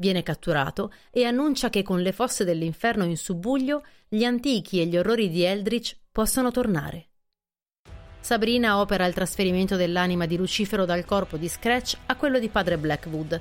Viene 0.00 0.22
catturato 0.22 0.94
e 1.10 1.24
annuncia 1.24 1.68
che 1.68 1.82
con 1.82 2.00
le 2.00 2.12
fosse 2.12 2.44
dell'inferno 2.44 3.04
in 3.04 3.18
subbuglio 3.18 3.84
gli 4.08 4.24
antichi 4.24 4.80
e 4.80 4.86
gli 4.86 4.96
orrori 4.96 5.28
di 5.28 5.42
Eldritch 5.42 5.94
possono 6.10 6.50
tornare. 6.50 7.08
Sabrina 8.18 8.80
opera 8.80 9.04
il 9.04 9.12
trasferimento 9.12 9.76
dell'anima 9.76 10.24
di 10.24 10.38
Lucifero 10.38 10.86
dal 10.86 11.04
corpo 11.04 11.36
di 11.36 11.48
Scratch 11.48 11.98
a 12.06 12.16
quello 12.16 12.38
di 12.38 12.48
padre 12.48 12.78
Blackwood, 12.78 13.40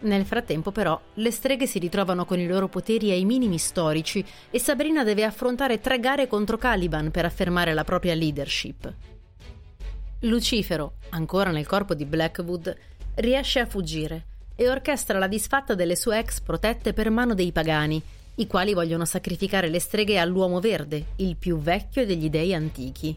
nel 0.00 0.26
frattempo, 0.26 0.72
però, 0.72 1.00
le 1.14 1.30
streghe 1.30 1.68
si 1.68 1.78
ritrovano 1.78 2.24
con 2.24 2.40
i 2.40 2.46
loro 2.48 2.68
poteri 2.68 3.12
ai 3.12 3.24
minimi 3.24 3.58
storici 3.58 4.22
e 4.50 4.58
Sabrina 4.58 5.04
deve 5.04 5.22
affrontare 5.22 5.80
tre 5.80 6.00
gare 6.00 6.26
contro 6.26 6.58
Caliban 6.58 7.12
per 7.12 7.24
affermare 7.24 7.72
la 7.72 7.84
propria 7.84 8.14
leadership. 8.14 8.92
Lucifero, 10.22 10.96
ancora 11.10 11.52
nel 11.52 11.66
corpo 11.66 11.94
di 11.94 12.04
Blackwood, 12.04 12.76
riesce 13.14 13.60
a 13.60 13.66
fuggire 13.66 14.26
e 14.56 14.68
orchestra 14.68 15.18
la 15.18 15.26
disfatta 15.26 15.74
delle 15.74 15.96
sue 15.96 16.18
ex 16.18 16.40
protette 16.40 16.92
per 16.92 17.10
mano 17.10 17.34
dei 17.34 17.52
pagani, 17.52 18.00
i 18.36 18.46
quali 18.46 18.74
vogliono 18.74 19.04
sacrificare 19.04 19.68
le 19.68 19.78
streghe 19.78 20.18
all'uomo 20.18 20.60
verde, 20.60 21.06
il 21.16 21.36
più 21.36 21.58
vecchio 21.58 22.04
degli 22.04 22.30
dei 22.30 22.54
antichi. 22.54 23.16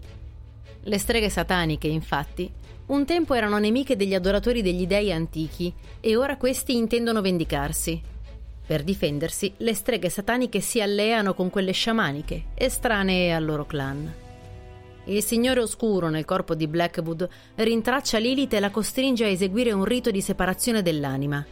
Le 0.83 0.97
streghe 0.97 1.29
sataniche, 1.29 1.87
infatti, 1.87 2.49
un 2.87 3.05
tempo 3.05 3.33
erano 3.33 3.57
nemiche 3.57 3.95
degli 3.95 4.13
adoratori 4.13 4.61
degli 4.61 4.87
dei 4.87 5.11
antichi 5.11 5.73
e 5.99 6.15
ora 6.15 6.37
questi 6.37 6.75
intendono 6.75 7.21
vendicarsi. 7.21 8.01
Per 8.65 8.83
difendersi, 8.83 9.53
le 9.57 9.73
streghe 9.73 10.09
sataniche 10.09 10.59
si 10.59 10.81
alleano 10.81 11.33
con 11.33 11.49
quelle 11.49 11.71
sciamaniche, 11.71 12.45
estranee 12.53 13.33
al 13.33 13.45
loro 13.45 13.65
clan. 13.65 14.25
Il 15.07 15.23
Signore 15.23 15.61
Oscuro 15.61 16.09
nel 16.09 16.25
corpo 16.25 16.53
di 16.53 16.67
Blackwood 16.67 17.29
rintraccia 17.55 18.17
Lilith 18.17 18.53
e 18.53 18.59
la 18.59 18.71
costringe 18.71 19.23
a 19.23 19.29
eseguire 19.29 19.71
un 19.71 19.85
rito 19.85 20.11
di 20.11 20.19
separazione 20.19 20.81
dell'anima. 20.81 21.45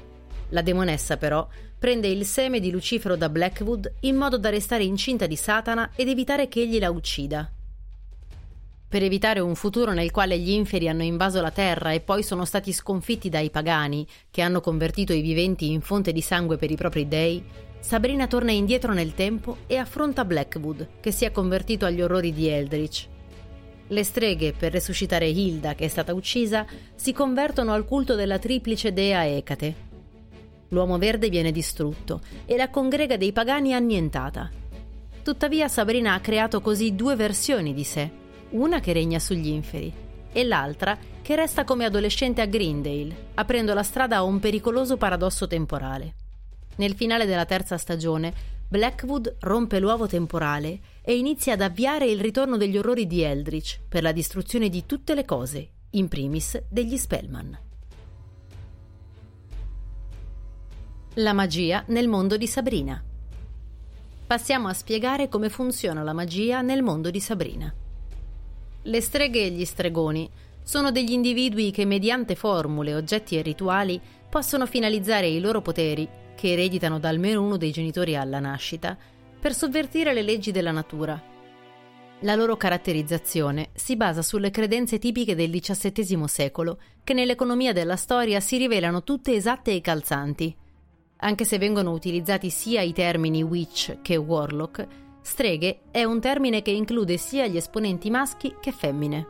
La 0.50 0.62
demonessa, 0.62 1.15
però, 1.15 1.47
prende 1.79 2.09
il 2.09 2.25
seme 2.25 2.59
di 2.59 2.69
Lucifero 2.69 3.15
da 3.15 3.29
Blackwood 3.29 3.93
in 4.01 4.17
modo 4.17 4.38
da 4.38 4.50
restare 4.50 4.83
incinta 4.83 5.25
di 5.25 5.38
Satana 5.38 5.91
ed 5.95 6.09
evitare 6.09 6.50
che 6.50 6.63
egli 6.63 6.79
la 6.79 6.89
uccida. 6.89 7.50
Per 8.89 9.01
evitare 9.01 9.39
un 9.39 9.55
futuro 9.55 9.93
nel 9.93 10.12
quale 10.12 10.38
gli 10.38 10.51
inferi 10.51 10.89
hanno 10.89 11.03
invaso 11.03 11.39
la 11.39 11.51
terra 11.51 11.93
e 11.93 12.01
poi 12.01 12.24
sono 12.24 12.43
stati 12.43 12.74
sconfitti 12.74 13.29
dai 13.29 13.50
pagani, 13.51 14.05
che 14.31 14.41
hanno 14.41 14.59
convertito 14.59 15.13
i 15.13 15.21
viventi 15.21 15.71
in 15.71 15.79
fonte 15.79 16.12
di 16.12 16.21
sangue 16.21 16.57
per 16.57 16.71
i 16.71 16.75
propri 16.75 17.07
dei, 17.07 17.41
Sabrina 17.79 18.27
torna 18.27 18.51
indietro 18.51 18.91
nel 18.91 19.13
tempo 19.13 19.59
e 19.65 19.77
affronta 19.77 20.25
Blackwood, 20.25 21.00
che 21.00 21.12
si 21.12 21.24
è 21.24 21.31
convertito 21.31 21.85
agli 21.85 22.01
orrori 22.01 22.33
di 22.33 22.50
Eldritch. 22.50 23.13
Le 23.88 24.04
streghe, 24.04 24.54
per 24.54 24.72
resuscitare 24.72 25.27
Hilda, 25.27 25.75
che 25.75 25.86
è 25.86 25.88
stata 25.88 26.13
uccisa, 26.13 26.65
si 26.96 27.13
convertono 27.13 27.74
al 27.74 27.86
culto 27.86 28.15
della 28.15 28.39
triplice 28.39 28.94
dea 28.94 29.27
Ecate. 29.27 29.75
L'uomo 30.70 30.98
verde 30.98 31.30
viene 31.30 31.51
distrutto 31.51 32.22
e 32.46 32.58
la 32.58 32.70
congrega 32.70 33.18
dei 33.18 33.32
pagani 33.32 33.74
annientata. 33.74 34.50
Tuttavia 35.24 35.68
Sabrina 35.68 36.13
ha 36.13 36.20
creato 36.20 36.62
così 36.62 36.96
due 36.96 37.15
versioni 37.15 37.74
di 37.74 37.84
sé 37.84 38.24
una 38.56 38.80
che 38.80 38.94
regna 38.94 39.20
sugli 39.20 39.48
inferi 39.48 39.92
e 40.32 40.44
l'altra 40.44 40.98
che 41.22 41.36
resta 41.36 41.63
come 41.63 41.86
adolescente 41.86 42.42
a 42.42 42.46
Greendale, 42.46 43.30
aprendo 43.36 43.74
la 43.74 43.84
strada 43.84 44.18
a 44.18 44.24
un 44.24 44.39
pericoloso 44.39 44.98
paradosso 44.98 45.48
temporale. 45.48 46.13
Nel 46.75 46.94
finale 46.94 47.25
della 47.25 47.46
terza 47.46 47.77
stagione, 47.77 48.34
Blackwood 48.68 49.38
rompe 49.39 49.80
l'uovo 49.80 50.08
temporale 50.08 50.80
e 51.07 51.15
inizia 51.15 51.53
ad 51.53 51.62
avviare 51.62 52.07
il 52.07 52.19
ritorno 52.19 52.57
degli 52.57 52.77
orrori 52.77 53.05
di 53.05 53.21
Eldritch 53.21 53.79
per 53.88 54.01
la 54.01 54.12
distruzione 54.12 54.69
di 54.69 54.88
tutte 54.88 55.13
le 55.13 55.24
cose, 55.24 55.69
in 55.91 56.07
primis 56.07 56.59
degli 56.67 56.97
Spellman. 56.97 57.59
La 61.13 61.33
magia 61.33 61.83
nel 61.88 62.07
mondo 62.07 62.38
di 62.38 62.47
Sabrina. 62.47 63.01
Passiamo 64.25 64.67
a 64.67 64.74
spiegare 64.74 65.29
come 65.29 65.50
funziona 65.50 66.01
la 66.01 66.12
magia 66.12 66.62
nel 66.62 66.81
mondo 66.81 67.12
di 67.12 67.19
Sabrina. 67.19 67.71
Le 68.81 69.01
streghe 69.01 69.45
e 69.45 69.51
gli 69.51 69.63
stregoni 69.63 70.27
sono 70.63 70.91
degli 70.91 71.12
individui 71.12 71.69
che 71.69 71.85
mediante 71.85 72.33
formule, 72.33 72.95
oggetti 72.95 73.38
e 73.38 73.43
rituali 73.43 74.01
possono 74.27 74.65
finalizzare 74.65 75.27
i 75.27 75.39
loro 75.39 75.62
poteri, 75.62 76.09
che 76.35 76.53
ereditano 76.53 76.97
da 76.97 77.09
almeno 77.09 77.43
uno 77.43 77.57
dei 77.57 77.71
genitori 77.71 78.15
alla 78.15 78.39
nascita, 78.39 78.97
per 79.45 79.53
sovvertire 79.53 80.11
le 80.11 80.23
leggi 80.23 80.49
della 80.49 80.71
natura. 80.71 81.21
La 82.21 82.33
loro 82.33 82.57
caratterizzazione 82.57 83.69
si 83.75 83.95
basa 83.95 84.23
sulle 84.23 84.49
credenze 84.49 84.97
tipiche 84.97 85.35
del 85.35 85.51
XVII 85.51 86.27
secolo, 86.27 86.79
che 87.03 87.13
nell'economia 87.13 87.71
della 87.71 87.95
storia 87.95 88.39
si 88.39 88.57
rivelano 88.57 89.03
tutte 89.03 89.35
esatte 89.35 89.71
e 89.71 89.81
calzanti. 89.81 90.57
Anche 91.17 91.45
se 91.45 91.59
vengono 91.59 91.91
utilizzati 91.91 92.49
sia 92.49 92.81
i 92.81 92.91
termini 92.91 93.43
witch 93.43 94.01
che 94.01 94.15
warlock, 94.15 94.87
streghe 95.21 95.81
è 95.91 96.03
un 96.03 96.19
termine 96.19 96.63
che 96.63 96.71
include 96.71 97.17
sia 97.17 97.45
gli 97.45 97.57
esponenti 97.57 98.09
maschi 98.09 98.55
che 98.59 98.71
femmine. 98.71 99.27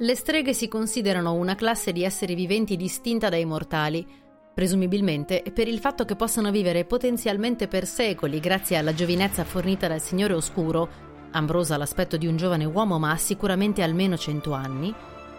Le 0.00 0.14
streghe 0.14 0.52
si 0.52 0.68
considerano 0.68 1.32
una 1.32 1.54
classe 1.54 1.92
di 1.92 2.04
esseri 2.04 2.34
viventi 2.34 2.76
distinta 2.76 3.30
dai 3.30 3.46
mortali, 3.46 4.06
presumibilmente 4.54 5.42
per 5.52 5.66
il 5.66 5.80
fatto 5.80 6.04
che 6.04 6.14
possano 6.14 6.52
vivere 6.52 6.84
potenzialmente 6.84 7.66
per 7.66 7.86
secoli 7.86 8.38
grazie 8.38 8.76
alla 8.76 8.94
giovinezza 8.94 9.44
fornita 9.44 9.88
dal 9.88 10.00
Signore 10.00 10.34
Oscuro, 10.34 10.88
Ambrosa 11.32 11.76
l'aspetto 11.76 12.16
di 12.16 12.28
un 12.28 12.36
giovane 12.36 12.64
uomo 12.64 13.00
ma 13.00 13.10
ha 13.10 13.16
sicuramente 13.16 13.82
almeno 13.82 14.16
cento 14.16 14.52
anni, 14.52 14.94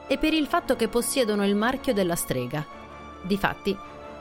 e 0.07 0.17
per 0.17 0.33
il 0.33 0.45
fatto 0.45 0.75
che 0.75 0.89
possiedono 0.89 1.45
il 1.45 1.55
marchio 1.55 1.93
della 1.93 2.15
strega. 2.15 2.65
Difatti, 3.23 3.75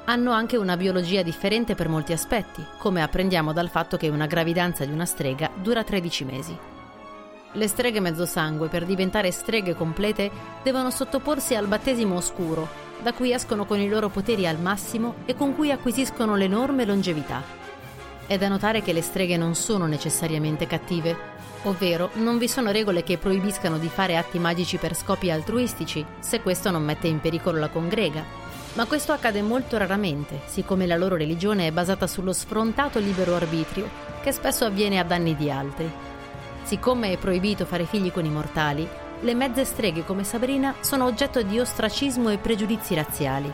hanno 0.07 0.31
anche 0.31 0.57
una 0.57 0.77
biologia 0.77 1.23
differente 1.23 1.75
per 1.75 1.89
molti 1.89 2.13
aspetti, 2.13 2.65
come 2.79 3.03
apprendiamo 3.03 3.53
dal 3.53 3.71
fatto 3.71 3.97
che 3.97 4.09
una 4.09 4.27
gravidanza 4.27 4.85
di 4.85 4.93
una 4.93 5.05
strega 5.05 5.51
dura 5.61 5.83
13 5.83 6.25
mesi. 6.25 6.57
Le 7.53 7.69
streghe 7.69 8.01
mezzosangue, 8.01 8.69
per 8.69 8.85
diventare 8.85 9.31
streghe 9.31 9.75
complete, 9.75 10.31
devono 10.63 10.91
sottoporsi 10.91 11.55
al 11.55 11.67
battesimo 11.67 12.17
oscuro, 12.17 12.69
da 13.05 13.13
cui 13.13 13.35
escono 13.35 13.67
con 13.67 13.79
i 13.79 13.89
loro 13.89 14.09
poteri 14.09 14.47
al 14.47 14.59
massimo 14.59 15.17
e 15.27 15.35
con 15.35 15.55
cui 15.55 15.71
acquisiscono 15.71 16.37
l'enorme 16.37 16.87
longevità. 16.87 17.43
È 18.27 18.39
da 18.39 18.49
notare 18.49 18.81
che 18.81 18.95
le 18.95 19.03
streghe 19.03 19.37
non 19.37 19.55
sono 19.55 19.85
necessariamente 19.85 20.67
cattive, 20.67 21.15
ovvero 21.65 22.09
non 22.15 22.39
vi 22.39 22.49
sono 22.49 22.71
regole 22.71 23.03
che 23.03 23.19
proibiscano 23.19 23.77
di 23.77 23.89
fare 23.89 24.17
atti 24.17 24.39
magici 24.39 24.79
per 24.79 24.97
scopi 24.97 25.31
altruistici, 25.31 26.03
se 26.19 26.41
questo 26.41 26.71
non 26.71 26.83
mette 26.83 27.07
in 27.07 27.21
pericolo 27.21 27.59
la 27.59 27.69
congrega. 27.69 28.25
Ma 28.73 28.87
questo 28.87 29.13
accade 29.13 29.43
molto 29.43 29.77
raramente, 29.77 30.41
siccome 30.47 30.87
la 30.87 30.97
loro 30.97 31.17
religione 31.17 31.67
è 31.67 31.73
basata 31.73 32.07
sullo 32.07 32.33
sfrontato 32.33 32.99
libero 33.01 33.35
arbitrio, 33.35 33.87
che 34.23 34.33
spesso 34.33 34.65
avviene 34.65 34.99
a 34.99 35.05
danni 35.05 35.37
di 35.37 35.51
altri. 35.51 35.93
Siccome 36.63 37.13
è 37.13 37.19
proibito 37.19 37.67
fare 37.67 37.85
figli 37.85 38.11
con 38.11 38.25
i 38.25 38.31
mortali, 38.31 38.89
le 39.25 39.35
mezze 39.35 39.65
streghe 39.65 40.05
come 40.05 40.23
Sabrina 40.23 40.75
sono 40.81 41.07
oggetto 41.07 41.43
di 41.43 41.59
ostracismo 41.59 42.29
e 42.29 42.37
pregiudizi 42.37 42.95
razziali. 42.95 43.51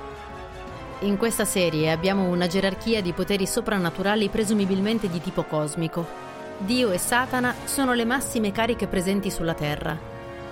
In 1.02 1.16
questa 1.16 1.44
serie 1.44 1.92
abbiamo 1.92 2.28
una 2.28 2.48
gerarchia 2.48 3.00
di 3.00 3.12
poteri 3.12 3.46
soprannaturali 3.46 4.28
presumibilmente 4.28 5.08
di 5.08 5.20
tipo 5.20 5.44
cosmico. 5.44 6.04
Dio 6.58 6.90
e 6.90 6.98
Satana 6.98 7.54
sono 7.64 7.94
le 7.94 8.04
massime 8.04 8.50
cariche 8.50 8.88
presenti 8.88 9.30
sulla 9.30 9.54
Terra. 9.54 9.96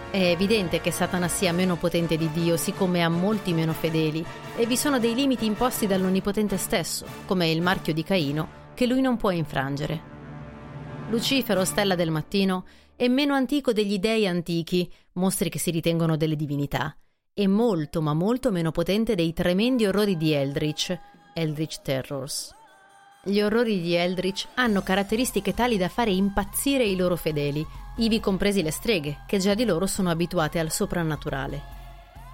È 0.08 0.22
evidente 0.22 0.80
che 0.80 0.92
Satana 0.92 1.26
sia 1.26 1.52
meno 1.52 1.74
potente 1.74 2.16
di 2.16 2.30
Dio, 2.32 2.56
siccome 2.56 3.02
ha 3.02 3.08
molti 3.08 3.52
meno 3.52 3.72
fedeli, 3.72 4.24
e 4.56 4.66
vi 4.66 4.76
sono 4.76 5.00
dei 5.00 5.16
limiti 5.16 5.44
imposti 5.44 5.88
dall'Onnipotente 5.88 6.56
stesso, 6.56 7.04
come 7.26 7.50
il 7.50 7.60
marchio 7.60 7.92
di 7.92 8.04
Caino, 8.04 8.48
che 8.72 8.86
lui 8.86 9.00
non 9.00 9.16
può 9.16 9.30
infrangere. 9.30 10.16
Lucifero, 11.10 11.64
stella 11.64 11.96
del 11.96 12.10
mattino, 12.10 12.64
è 12.98 13.06
meno 13.06 13.34
antico 13.34 13.72
degli 13.72 14.00
dei 14.00 14.26
antichi, 14.26 14.92
mostri 15.12 15.50
che 15.50 15.60
si 15.60 15.70
ritengono 15.70 16.16
delle 16.16 16.34
divinità, 16.34 16.96
e 17.32 17.46
molto 17.46 18.02
ma 18.02 18.12
molto 18.12 18.50
meno 18.50 18.72
potente 18.72 19.14
dei 19.14 19.32
tremendi 19.32 19.86
orrori 19.86 20.16
di 20.16 20.32
Eldritch, 20.32 20.98
Eldritch 21.32 21.80
Terrors. 21.80 22.52
Gli 23.22 23.40
orrori 23.40 23.80
di 23.80 23.94
Eldritch 23.94 24.48
hanno 24.54 24.82
caratteristiche 24.82 25.54
tali 25.54 25.76
da 25.76 25.88
fare 25.88 26.10
impazzire 26.10 26.82
i 26.82 26.96
loro 26.96 27.14
fedeli, 27.14 27.64
ivi 27.98 28.18
compresi 28.18 28.64
le 28.64 28.72
streghe, 28.72 29.18
che 29.28 29.38
già 29.38 29.54
di 29.54 29.64
loro 29.64 29.86
sono 29.86 30.10
abituate 30.10 30.58
al 30.58 30.72
soprannaturale. 30.72 31.62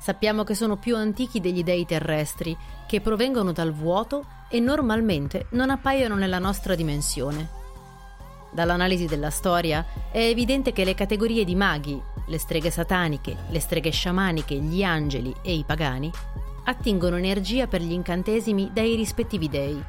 Sappiamo 0.01 0.45
che 0.45 0.55
sono 0.55 0.79
più 0.79 0.97
antichi 0.97 1.41
degli 1.41 1.63
dei 1.63 1.85
terrestri, 1.85 2.57
che 2.87 3.03
provengono 3.03 3.53
dal 3.53 3.75
vuoto 3.75 4.25
e 4.49 4.61
normalmente 4.61 5.49
non 5.51 5.69
appaiono 5.69 6.15
nella 6.15 6.39
nostra 6.39 6.75
dimensione. 6.75 7.64
Dall'analisi 8.55 9.07
della 9.07 9.31
storia 9.31 9.85
è 10.13 10.21
evidente 10.21 10.73
che 10.73 10.85
le 10.85 10.95
categorie 10.95 11.45
di 11.45 11.57
maghi, 11.57 12.01
le 12.29 12.39
streghe 12.39 12.71
sataniche, 12.71 13.37
le 13.49 13.59
streghe 13.59 13.91
sciamaniche, 13.91 14.55
gli 14.55 14.85
angeli 14.85 15.35
e 15.43 15.55
i 15.55 15.65
pagani, 15.67 16.09
attingono 16.63 17.17
energia 17.17 17.67
per 17.67 17.81
gli 17.81 17.91
incantesimi 17.91 18.71
dai 18.73 18.95
rispettivi 18.95 19.49
dei. 19.49 19.83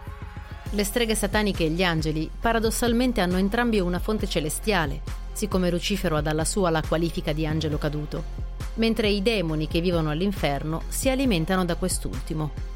Le 0.72 0.84
streghe 0.84 1.14
sataniche 1.14 1.66
e 1.66 1.70
gli 1.70 1.84
angeli 1.84 2.28
paradossalmente 2.40 3.22
hanno 3.22 3.38
entrambi 3.38 3.80
una 3.80 4.00
fonte 4.00 4.28
celestiale, 4.28 5.02
siccome 5.32 5.70
Lucifero 5.70 6.18
ha 6.18 6.22
dalla 6.22 6.44
sua 6.44 6.72
la 6.72 6.82
qualifica 6.82 7.34
di 7.34 7.46
angelo 7.46 7.78
caduto, 7.78 8.24
mentre 8.76 9.10
i 9.10 9.22
demoni 9.22 9.68
che 9.68 9.80
vivono 9.80 10.10
all'inferno 10.10 10.82
si 10.88 11.08
alimentano 11.08 11.66
da 11.66 11.76
quest'ultimo. 11.76 12.74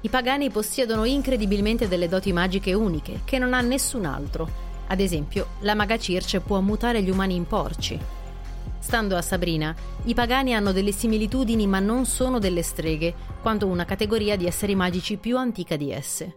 I 0.00 0.08
pagani 0.08 0.50
possiedono 0.50 1.04
incredibilmente 1.04 1.86
delle 1.86 2.08
doti 2.08 2.32
magiche 2.32 2.72
uniche 2.74 3.20
che 3.24 3.38
non 3.38 3.54
ha 3.54 3.60
nessun 3.60 4.04
altro 4.06 4.70
ad 4.92 5.00
esempio, 5.00 5.46
la 5.60 5.74
maga 5.74 5.98
Circe 5.98 6.40
può 6.40 6.60
mutare 6.60 7.02
gli 7.02 7.08
umani 7.08 7.34
in 7.34 7.46
porci. 7.46 7.98
Stando 8.78 9.16
a 9.16 9.22
Sabrina, 9.22 9.74
i 10.04 10.12
pagani 10.12 10.54
hanno 10.54 10.70
delle 10.70 10.92
similitudini 10.92 11.66
ma 11.66 11.78
non 11.78 12.04
sono 12.04 12.38
delle 12.38 12.62
streghe, 12.62 13.14
quanto 13.40 13.66
una 13.66 13.86
categoria 13.86 14.36
di 14.36 14.46
esseri 14.46 14.74
magici 14.74 15.16
più 15.16 15.38
antica 15.38 15.76
di 15.76 15.90
esse. 15.90 16.36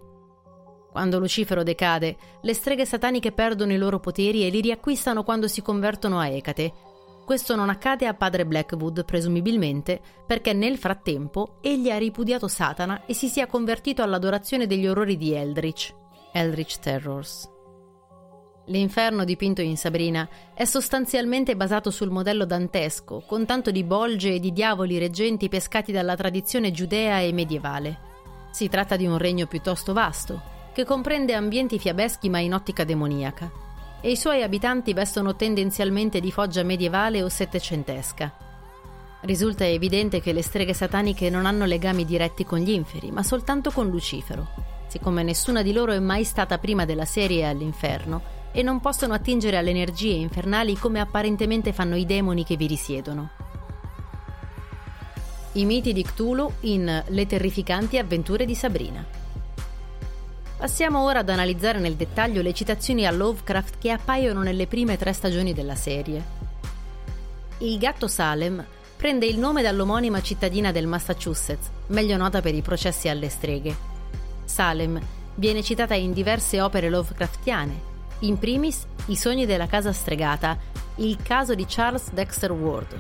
Quando 0.90 1.20
Lucifero 1.20 1.64
decade, 1.64 2.16
le 2.42 2.54
streghe 2.54 2.86
sataniche 2.86 3.34
perdono 3.34 3.74
i 3.74 3.78
loro 3.78 4.00
poteri 4.00 4.46
e 4.46 4.50
li 4.50 4.62
riacquistano 4.62 5.24
quando 5.24 5.50
si 5.50 5.62
convertono 5.62 6.18
a 6.18 6.30
Ecate. 6.30 6.72
Questo 7.26 7.58
non 7.58 7.68
accade 7.68 8.08
a 8.08 8.14
padre 8.14 8.46
Blackwood, 8.46 9.04
presumibilmente, 9.04 10.00
perché 10.26 10.54
nel 10.54 10.78
frattempo 10.78 11.58
egli 11.60 11.90
ha 11.90 11.98
ripudiato 11.98 12.48
Satana 12.48 13.06
e 13.06 13.14
si 13.14 13.28
sia 13.28 13.48
convertito 13.48 14.02
all'adorazione 14.02 14.66
degli 14.66 14.88
orrori 14.88 15.18
di 15.18 15.34
Eldritch, 15.34 15.94
Eldritch 16.32 16.80
Terrors. 16.80 17.52
L'inferno 18.70 19.26
dipinto 19.26 19.62
in 19.62 19.78
Sabrina 19.78 20.28
è 20.56 20.66
sostanzialmente 20.66 21.56
basato 21.56 21.92
sul 21.92 22.10
modello 22.10 22.46
dantesco, 22.46 23.24
con 23.28 23.46
tanto 23.46 23.70
di 23.70 23.84
bolge 23.84 24.34
e 24.34 24.40
di 24.40 24.52
diavoli 24.52 24.98
reggenti 24.98 25.50
pescati 25.50 25.92
dalla 25.92 26.16
tradizione 26.16 26.72
giudea 26.72 27.20
e 27.20 27.32
medievale. 27.32 28.00
Si 28.50 28.68
tratta 28.68 28.96
di 28.96 29.06
un 29.06 29.20
regno 29.20 29.46
piuttosto 29.46 29.94
vasto, 29.94 30.42
che 30.74 30.84
comprende 30.84 31.36
ambienti 31.36 31.78
fiabeschi 31.78 32.28
ma 32.28 32.40
in 32.40 32.56
ottica 32.56 32.84
demoniaca, 32.84 33.52
e 34.02 34.10
i 34.10 34.18
suoi 34.18 34.42
abitanti 34.42 34.94
vestono 34.94 35.36
tendenzialmente 35.36 36.20
di 36.20 36.32
foggia 36.32 36.64
medievale 36.64 37.22
o 37.22 37.30
settecentesca. 37.30 38.34
Risulta 39.22 39.66
evidente 39.66 40.22
che 40.22 40.34
le 40.34 40.42
streghe 40.42 40.74
sataniche 40.74 41.30
non 41.30 41.46
hanno 41.46 41.66
legami 41.66 42.04
diretti 42.04 42.44
con 42.44 42.60
gli 42.60 42.72
inferi, 42.72 43.12
ma 43.12 43.22
soltanto 43.22 43.70
con 43.70 43.90
Lucifero, 43.90 44.48
siccome 44.88 45.22
nessuna 45.22 45.62
di 45.62 45.72
loro 45.72 45.92
è 45.92 46.00
mai 46.00 46.24
stata 46.24 46.58
prima 46.58 46.86
della 46.86 47.06
serie 47.06 47.46
all'inferno 47.46 48.35
e 48.56 48.62
non 48.62 48.80
possono 48.80 49.14
attingere 49.14 49.58
alle 49.58 49.72
energie 49.72 50.14
infernali 50.14 50.78
come 50.78 51.02
apparentemente 51.02 51.74
fanno 51.74 51.98
i 51.98 52.06
demoni 52.06 52.46
che 52.46 52.56
vi 52.56 52.68
risiedono. 52.68 53.32
I 55.52 55.66
miti 55.66 55.92
di 55.92 56.02
Cthulhu 56.04 56.54
in 56.62 57.04
Le 57.06 57.26
terrificanti 57.26 57.98
avventure 57.98 58.46
di 58.46 58.56
Sabrina. 58.56 59.06
Passiamo 60.56 61.04
ora 61.04 61.20
ad 61.20 61.30
analizzare 61.30 61.80
nel 61.80 61.96
dettaglio 61.96 62.42
le 62.42 62.54
citazioni 62.54 63.06
a 63.06 63.12
Lovecraft 63.12 63.78
che 63.78 63.92
appaiono 63.92 64.42
nelle 64.42 64.68
prime 64.68 64.96
tre 64.96 65.12
stagioni 65.12 65.54
della 65.54 65.76
serie. 65.76 66.24
Il 67.58 67.78
gatto 67.78 68.08
Salem 68.08 68.66
prende 68.96 69.26
il 69.26 69.38
nome 69.38 69.64
dall'omonima 69.64 70.22
cittadina 70.22 70.72
del 70.72 70.88
Massachusetts, 70.88 71.70
meglio 71.88 72.16
nota 72.16 72.40
per 72.40 72.56
i 72.56 72.62
processi 72.62 73.10
alle 73.10 73.28
streghe. 73.28 73.76
Salem 74.46 74.98
viene 75.36 75.62
citata 75.62 75.94
in 75.94 76.14
diverse 76.14 76.62
opere 76.62 76.90
Lovecraftiane, 76.90 77.95
in 78.20 78.38
primis 78.38 78.86
I 79.08 79.16
sogni 79.16 79.46
della 79.46 79.68
casa 79.68 79.92
stregata, 79.92 80.58
il 80.96 81.18
caso 81.22 81.54
di 81.54 81.66
Charles 81.68 82.12
Dexter 82.12 82.52
Ward. 82.52 83.00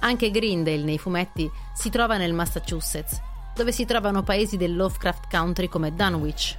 Anche 0.00 0.30
Greendale 0.30 0.82
nei 0.82 0.98
fumetti 0.98 1.50
si 1.74 1.90
trova 1.90 2.16
nel 2.16 2.32
Massachusetts, 2.32 3.20
dove 3.54 3.72
si 3.72 3.84
trovano 3.84 4.22
paesi 4.22 4.56
del 4.56 4.76
Lovecraft 4.76 5.28
Country 5.28 5.68
come 5.68 5.92
Dunwich. 5.94 6.56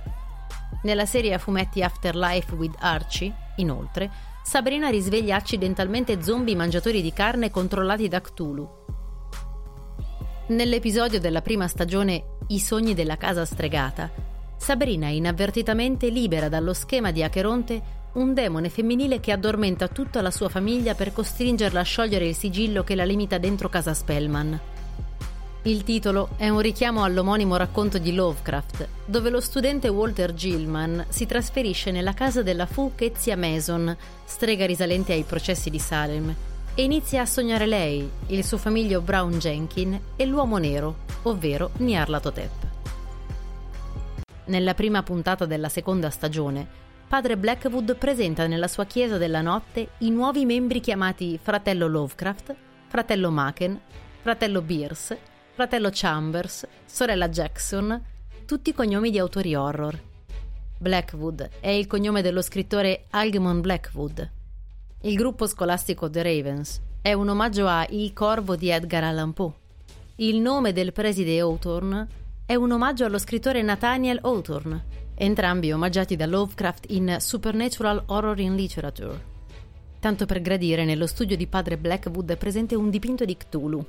Nella 0.84 1.06
serie 1.06 1.34
a 1.34 1.38
fumetti 1.38 1.82
Afterlife 1.82 2.54
with 2.54 2.76
Archie, 2.80 3.34
inoltre, 3.58 4.12
Sabrina 4.44 4.90
risveglia 4.90 5.36
accidentalmente 5.36 6.22
zombie 6.22 6.56
mangiatori 6.56 7.02
di 7.02 7.14
carne 7.14 7.50
controllati 7.50 8.08
da 8.08 8.22
Cthulhu. 8.22 8.70
Nell'episodio 10.48 11.20
della 11.20 11.42
prima 11.42 11.68
stagione 11.68 12.38
I 12.48 12.60
sogni 12.60 12.94
della 12.94 13.18
casa 13.18 13.46
stregata, 13.46 14.12
Sabrina 14.62 15.08
inavvertitamente 15.08 16.10
libera 16.10 16.48
dallo 16.48 16.74
schema 16.76 17.10
di 17.10 17.24
Acheronte 17.24 17.82
un 18.14 18.36
demone 18.36 18.70
femminile 18.70 19.20
che 19.20 19.32
addormenta 19.32 19.88
tutta 19.88 20.22
la 20.22 20.30
sua 20.30 20.50
famiglia 20.50 20.94
per 20.94 21.12
costringerla 21.12 21.80
a 21.80 21.84
sciogliere 21.84 22.28
il 22.28 22.36
sigillo 22.36 22.84
che 22.84 22.94
la 22.94 23.04
limita 23.04 23.40
dentro 23.40 23.70
casa 23.70 23.96
Spellman. 23.96 24.60
Il 25.64 25.84
titolo 25.84 26.30
è 26.38 26.48
un 26.50 26.60
richiamo 26.60 27.04
all'omonimo 27.04 27.56
racconto 27.56 27.98
di 27.98 28.14
Lovecraft, 28.14 28.88
dove 29.04 29.32
lo 29.32 29.40
studente 29.40 29.88
Walter 29.88 30.36
Gilman 30.36 31.08
si 31.10 31.26
trasferisce 31.26 31.90
nella 31.90 32.14
casa 32.14 32.44
della 32.44 32.68
fu 32.68 32.92
Kezia 32.94 33.36
Mason, 33.36 33.98
strega 34.26 34.68
risalente 34.68 35.12
ai 35.12 35.24
processi 35.24 35.72
di 35.72 35.80
Salem, 35.80 36.36
e 36.76 36.84
inizia 36.84 37.24
a 37.24 37.26
sognare 37.26 37.66
lei, 37.66 38.08
il 38.28 38.46
suo 38.46 38.60
famiglio 38.60 39.02
Brown 39.02 39.40
Jenkin 39.40 40.00
e 40.16 40.26
l'uomo 40.28 40.60
nero, 40.60 40.98
ovvero 41.24 41.72
Nyarlathotep. 41.78 42.71
Nella 44.46 44.74
prima 44.74 45.04
puntata 45.04 45.46
della 45.46 45.70
seconda 45.70 46.10
stagione, 46.10 46.68
padre 47.08 47.38
Blackwood 47.38 47.96
presenta 47.96 48.48
nella 48.48 48.68
sua 48.68 48.86
chiesa 48.86 49.18
della 49.18 49.42
notte 49.42 49.90
i 50.00 50.10
nuovi 50.10 50.46
membri 50.46 50.80
chiamati 50.80 51.40
fratello 51.42 51.88
Lovecraft, 51.88 52.56
fratello 52.88 53.32
Maken, 53.32 53.80
fratello 54.22 54.62
Bierce 54.62 55.30
fratello 55.54 55.90
Chambers, 55.92 56.66
sorella 56.86 57.30
Jackson, 57.30 58.04
tutti 58.46 58.74
cognomi 58.74 59.12
di 59.12 59.20
autori 59.20 59.54
horror. 59.54 60.02
Blackwood 60.78 61.50
è 61.60 61.70
il 61.70 61.88
cognome 61.88 62.22
dello 62.22 62.42
scrittore 62.42 63.06
Algemon 63.12 63.62
Blackwood. 63.62 64.32
Il 65.02 65.16
gruppo 65.16 65.46
scolastico 65.46 66.10
The 66.10 66.24
Ravens 66.24 66.82
è 67.02 67.14
un 67.14 67.30
omaggio 67.30 67.68
a 67.68 67.86
Il 67.90 68.14
Corvo 68.14 68.56
di 68.56 68.70
Edgar 68.70 69.04
Allan 69.04 69.34
Poe. 69.34 69.54
Il 70.16 70.40
nome 70.40 70.74
del 70.74 70.94
preside 70.94 71.40
Hawthorne 71.40 72.08
è 72.52 72.56
un 72.56 72.70
omaggio 72.70 73.06
allo 73.06 73.18
scrittore 73.18 73.62
Nathaniel 73.62 74.20
Hawthorne, 74.22 74.84
entrambi 75.16 75.72
omaggiati 75.72 76.18
da 76.18 76.26
Lovecraft 76.26 76.92
in 76.92 77.16
Supernatural 77.18 78.04
Horror 78.08 78.38
in 78.42 78.56
Literature. 78.56 79.24
Tanto 80.02 80.26
per 80.26 80.42
gradire, 80.42 80.84
nello 80.84 81.08
studio 81.08 81.38
di 81.38 81.48
padre 81.48 81.78
Blackwood 81.78 82.30
è 82.32 82.36
presente 82.36 82.76
un 82.76 82.90
dipinto 82.90 83.24
di 83.24 83.38
Cthulhu, 83.38 83.86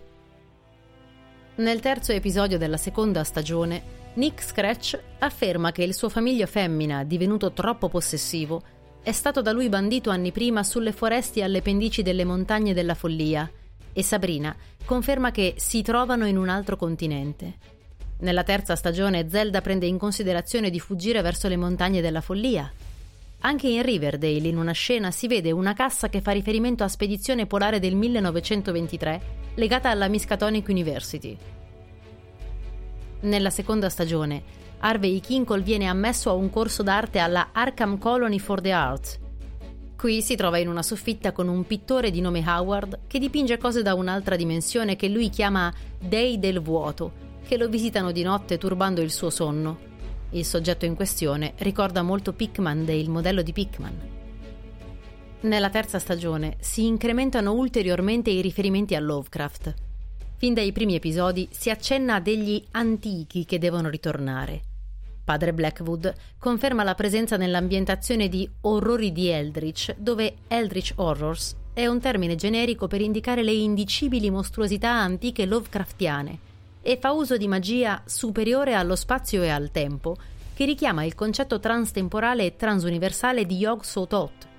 nel 1.57 1.81
terzo 1.81 2.13
episodio 2.13 2.57
della 2.57 2.77
seconda 2.77 3.25
stagione, 3.25 3.83
Nick 4.15 4.45
Scratch 4.45 4.97
afferma 5.19 5.73
che 5.73 5.83
il 5.83 5.93
suo 5.93 6.09
famiglio 6.09 6.47
femmina, 6.47 7.03
divenuto 7.03 7.51
troppo 7.51 7.89
possessivo, 7.89 8.63
è 9.03 9.11
stato 9.11 9.43
da 9.43 9.51
lui 9.51 9.69
bandito 9.69 10.11
anni 10.11 10.31
prima 10.31 10.63
sulle 10.63 10.93
foreste 10.93 11.43
alle 11.43 11.63
pendici 11.63 12.03
delle 12.03 12.25
montagne 12.25 12.75
della 12.75 12.95
follia 12.95 13.51
e 13.93 14.03
Sabrina 14.05 14.55
conferma 14.85 15.33
che 15.33 15.55
si 15.57 15.83
trovano 15.83 16.27
in 16.29 16.37
un 16.37 16.49
altro 16.49 16.77
continente. 16.77 17.81
Nella 18.23 18.45
terza 18.45 18.77
stagione 18.77 19.29
Zelda 19.29 19.61
prende 19.61 19.87
in 19.87 19.99
considerazione 19.99 20.71
di 20.71 20.79
fuggire 20.79 21.23
verso 21.23 21.49
le 21.49 21.57
montagne 21.57 22.01
della 22.01 22.21
follia. 22.21 22.71
Anche 23.41 23.67
in 23.67 23.83
Riverdale, 23.83 24.47
in 24.47 24.57
una 24.57 24.71
scena, 24.71 25.11
si 25.11 25.27
vede 25.27 25.51
una 25.51 25.75
cassa 25.75 26.09
che 26.09 26.21
fa 26.21 26.31
riferimento 26.31 26.85
a 26.85 26.89
Spedizione 26.89 27.47
Polare 27.47 27.81
del 27.81 27.97
1923 27.97 29.21
legata 29.55 29.91
alla 29.91 30.07
Miskatonic 30.07 30.69
University. 30.69 31.37
Nella 33.23 33.51
seconda 33.51 33.89
stagione, 33.89 34.41
Harvey 34.79 35.19
Kinkle 35.19 35.63
viene 35.63 35.87
ammesso 35.87 36.31
a 36.31 36.35
un 36.35 36.49
corso 36.49 36.85
d'arte 36.85 37.19
alla 37.19 37.49
Arkham 37.51 37.99
Colony 37.99 38.39
for 38.39 38.61
the 38.61 38.71
Arts. 38.71 39.19
Qui 39.97 40.23
si 40.23 40.37
trova 40.37 40.59
in 40.59 40.69
una 40.69 40.85
soffitta 40.85 41.33
con 41.33 41.49
un 41.49 41.67
pittore 41.67 42.13
di 42.13 42.21
nome 42.21 42.45
Howard 42.47 43.01
che 43.09 43.19
dipinge 43.19 43.59
cose 43.59 43.83
da 43.83 43.95
un'altra 43.95 44.37
dimensione 44.37 44.95
che 44.95 45.09
lui 45.09 45.29
chiama 45.29 45.73
Dei 45.99 46.39
del 46.39 46.61
vuoto, 46.61 47.31
che 47.47 47.57
lo 47.57 47.69
visitano 47.69 48.13
di 48.13 48.23
notte 48.23 48.59
turbando 48.59 49.01
il 49.01 49.11
suo 49.11 49.31
sonno. 49.31 49.91
Il 50.31 50.45
soggetto 50.45 50.87
in 50.87 50.95
questione 50.95 51.55
ricorda 51.59 52.03
molto 52.03 52.33
Pickman 52.33 52.85
del 52.85 53.09
modello 53.09 53.43
di 53.43 53.53
Pickman. 53.53 54.21
Nella 55.43 55.71
terza 55.71 55.99
stagione 55.99 56.57
si 56.61 56.87
incrementano 56.87 57.53
ulteriormente 57.53 58.31
i 58.31 58.41
riferimenti 58.41 58.95
a 58.95 59.01
Lovecraft. 59.01 59.75
Fin 60.37 60.55
dai 60.55 60.73
primi 60.73 60.95
episodi 60.95 61.49
si 61.51 61.69
accenna 61.69 62.15
a 62.15 62.21
degli 62.21 62.65
antichi 62.71 63.45
che 63.45 63.59
devono 63.59 63.89
ritornare. 63.91 64.63
Padre 65.25 65.53
Blackwood 65.53 66.15
conferma 66.39 66.83
la 66.83 66.95
presenza 66.95 67.37
nell'ambientazione 67.37 68.29
di 68.29 68.49
Orrori 68.63 69.13
di 69.13 69.29
Eldritch, 69.29 69.95
dove 69.99 70.35
Eldritch 70.49 70.93
Horrors 70.97 71.57
è 71.75 71.87
un 71.87 72.01
termine 72.01 72.35
generico 72.37 72.87
per 72.87 73.01
indicare 73.01 73.43
le 73.43 73.53
indicibili 73.53 74.31
mostruosità 74.31 74.91
antiche 74.91 75.45
Lovecraftiane 75.47 76.51
e 76.83 76.99
fa 77.01 77.13
uso 77.13 77.37
di 77.37 77.49
magia 77.49 78.03
superiore 78.05 78.75
allo 78.75 78.97
spazio 78.97 79.43
e 79.43 79.49
al 79.49 79.71
tempo, 79.71 80.17
che 80.55 80.65
richiama 80.65 81.05
il 81.05 81.15
concetto 81.15 81.59
transtemporale 81.59 82.45
e 82.45 82.57
transuniversale 82.57 83.47
di 83.47 83.57
Yog-Sothoth, 83.57 84.51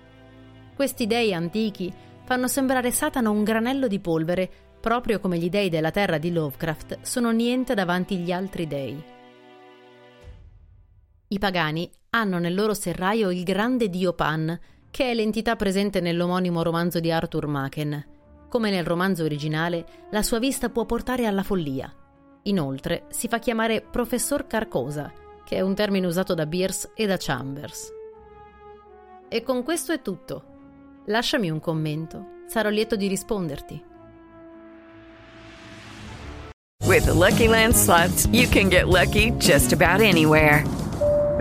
questi 0.76 1.06
dei 1.06 1.34
antichi 1.34 1.94
fanno 2.26 2.48
sembrare 2.48 2.92
Satana 2.92 3.30
un 3.30 3.44
granello 3.44 3.88
di 3.88 4.00
polvere, 4.00 4.50
proprio 4.80 5.20
come 5.20 5.38
gli 5.38 5.50
dei 5.50 5.70
della 5.70 5.92
terra 5.92 6.18
di 6.18 6.32
Lovecraft 6.32 7.00
sono 7.02 7.32
niente 7.32 7.74
davanti 7.74 8.16
agli 8.16 8.32
altri 8.32 8.68
dei. 8.68 9.04
I 11.28 11.40
pagani 11.40 11.90
hanno 12.10 12.40
nel 12.40 12.54
loro 12.54 12.74
serraio 12.74 13.32
il 13.32 13.44
grande 13.44 13.90
dio 13.90 14.14
Pan, 14.14 14.60
che 14.90 15.10
è 15.10 15.14
l'entità 15.14 15.56
presente 15.56 16.00
nell'omonimo 16.00 16.64
romanzo 16.64 17.00
di 17.00 17.12
Arthur 17.12 17.48
Machen. 17.48 18.06
Come 18.50 18.70
nel 18.70 18.86
romanzo 18.86 19.24
originale, 19.24 19.86
la 20.12 20.22
sua 20.22 20.40
vista 20.40 20.70
può 20.70 20.86
portare 20.86 21.26
alla 21.26 21.44
follia. 21.44 21.92
Inoltre, 22.44 23.06
si 23.10 23.28
fa 23.28 23.40
chiamare 23.40 23.82
professor 23.82 24.48
Carcosa, 24.48 25.12
che 25.46 25.56
è 25.56 25.62
un 25.62 25.76
termine 25.76 26.08
usato 26.08 26.34
da 26.34 26.46
Bierce 26.46 26.92
e 26.94 27.06
da 27.06 27.16
Chambers. 27.18 27.92
E 29.30 29.44
con 29.44 29.64
questo 29.64 29.94
è 29.94 30.02
tutto. 30.02 30.44
Lasciami 31.06 31.50
un 31.50 31.60
commento, 31.60 32.44
sarò 32.48 32.70
lieto 32.70 32.96
di 32.96 33.08
risponderti. 33.08 33.86
With 36.86 37.06
the 37.06 37.14
Lucky 37.14 37.48
Land 37.48 37.74
slots, 37.74 38.28
you 38.32 38.48
can 38.48 38.70
get 38.70 38.88
lucky 38.88 39.32
just 39.38 39.72
about 39.72 40.02
anywhere. 40.02 40.64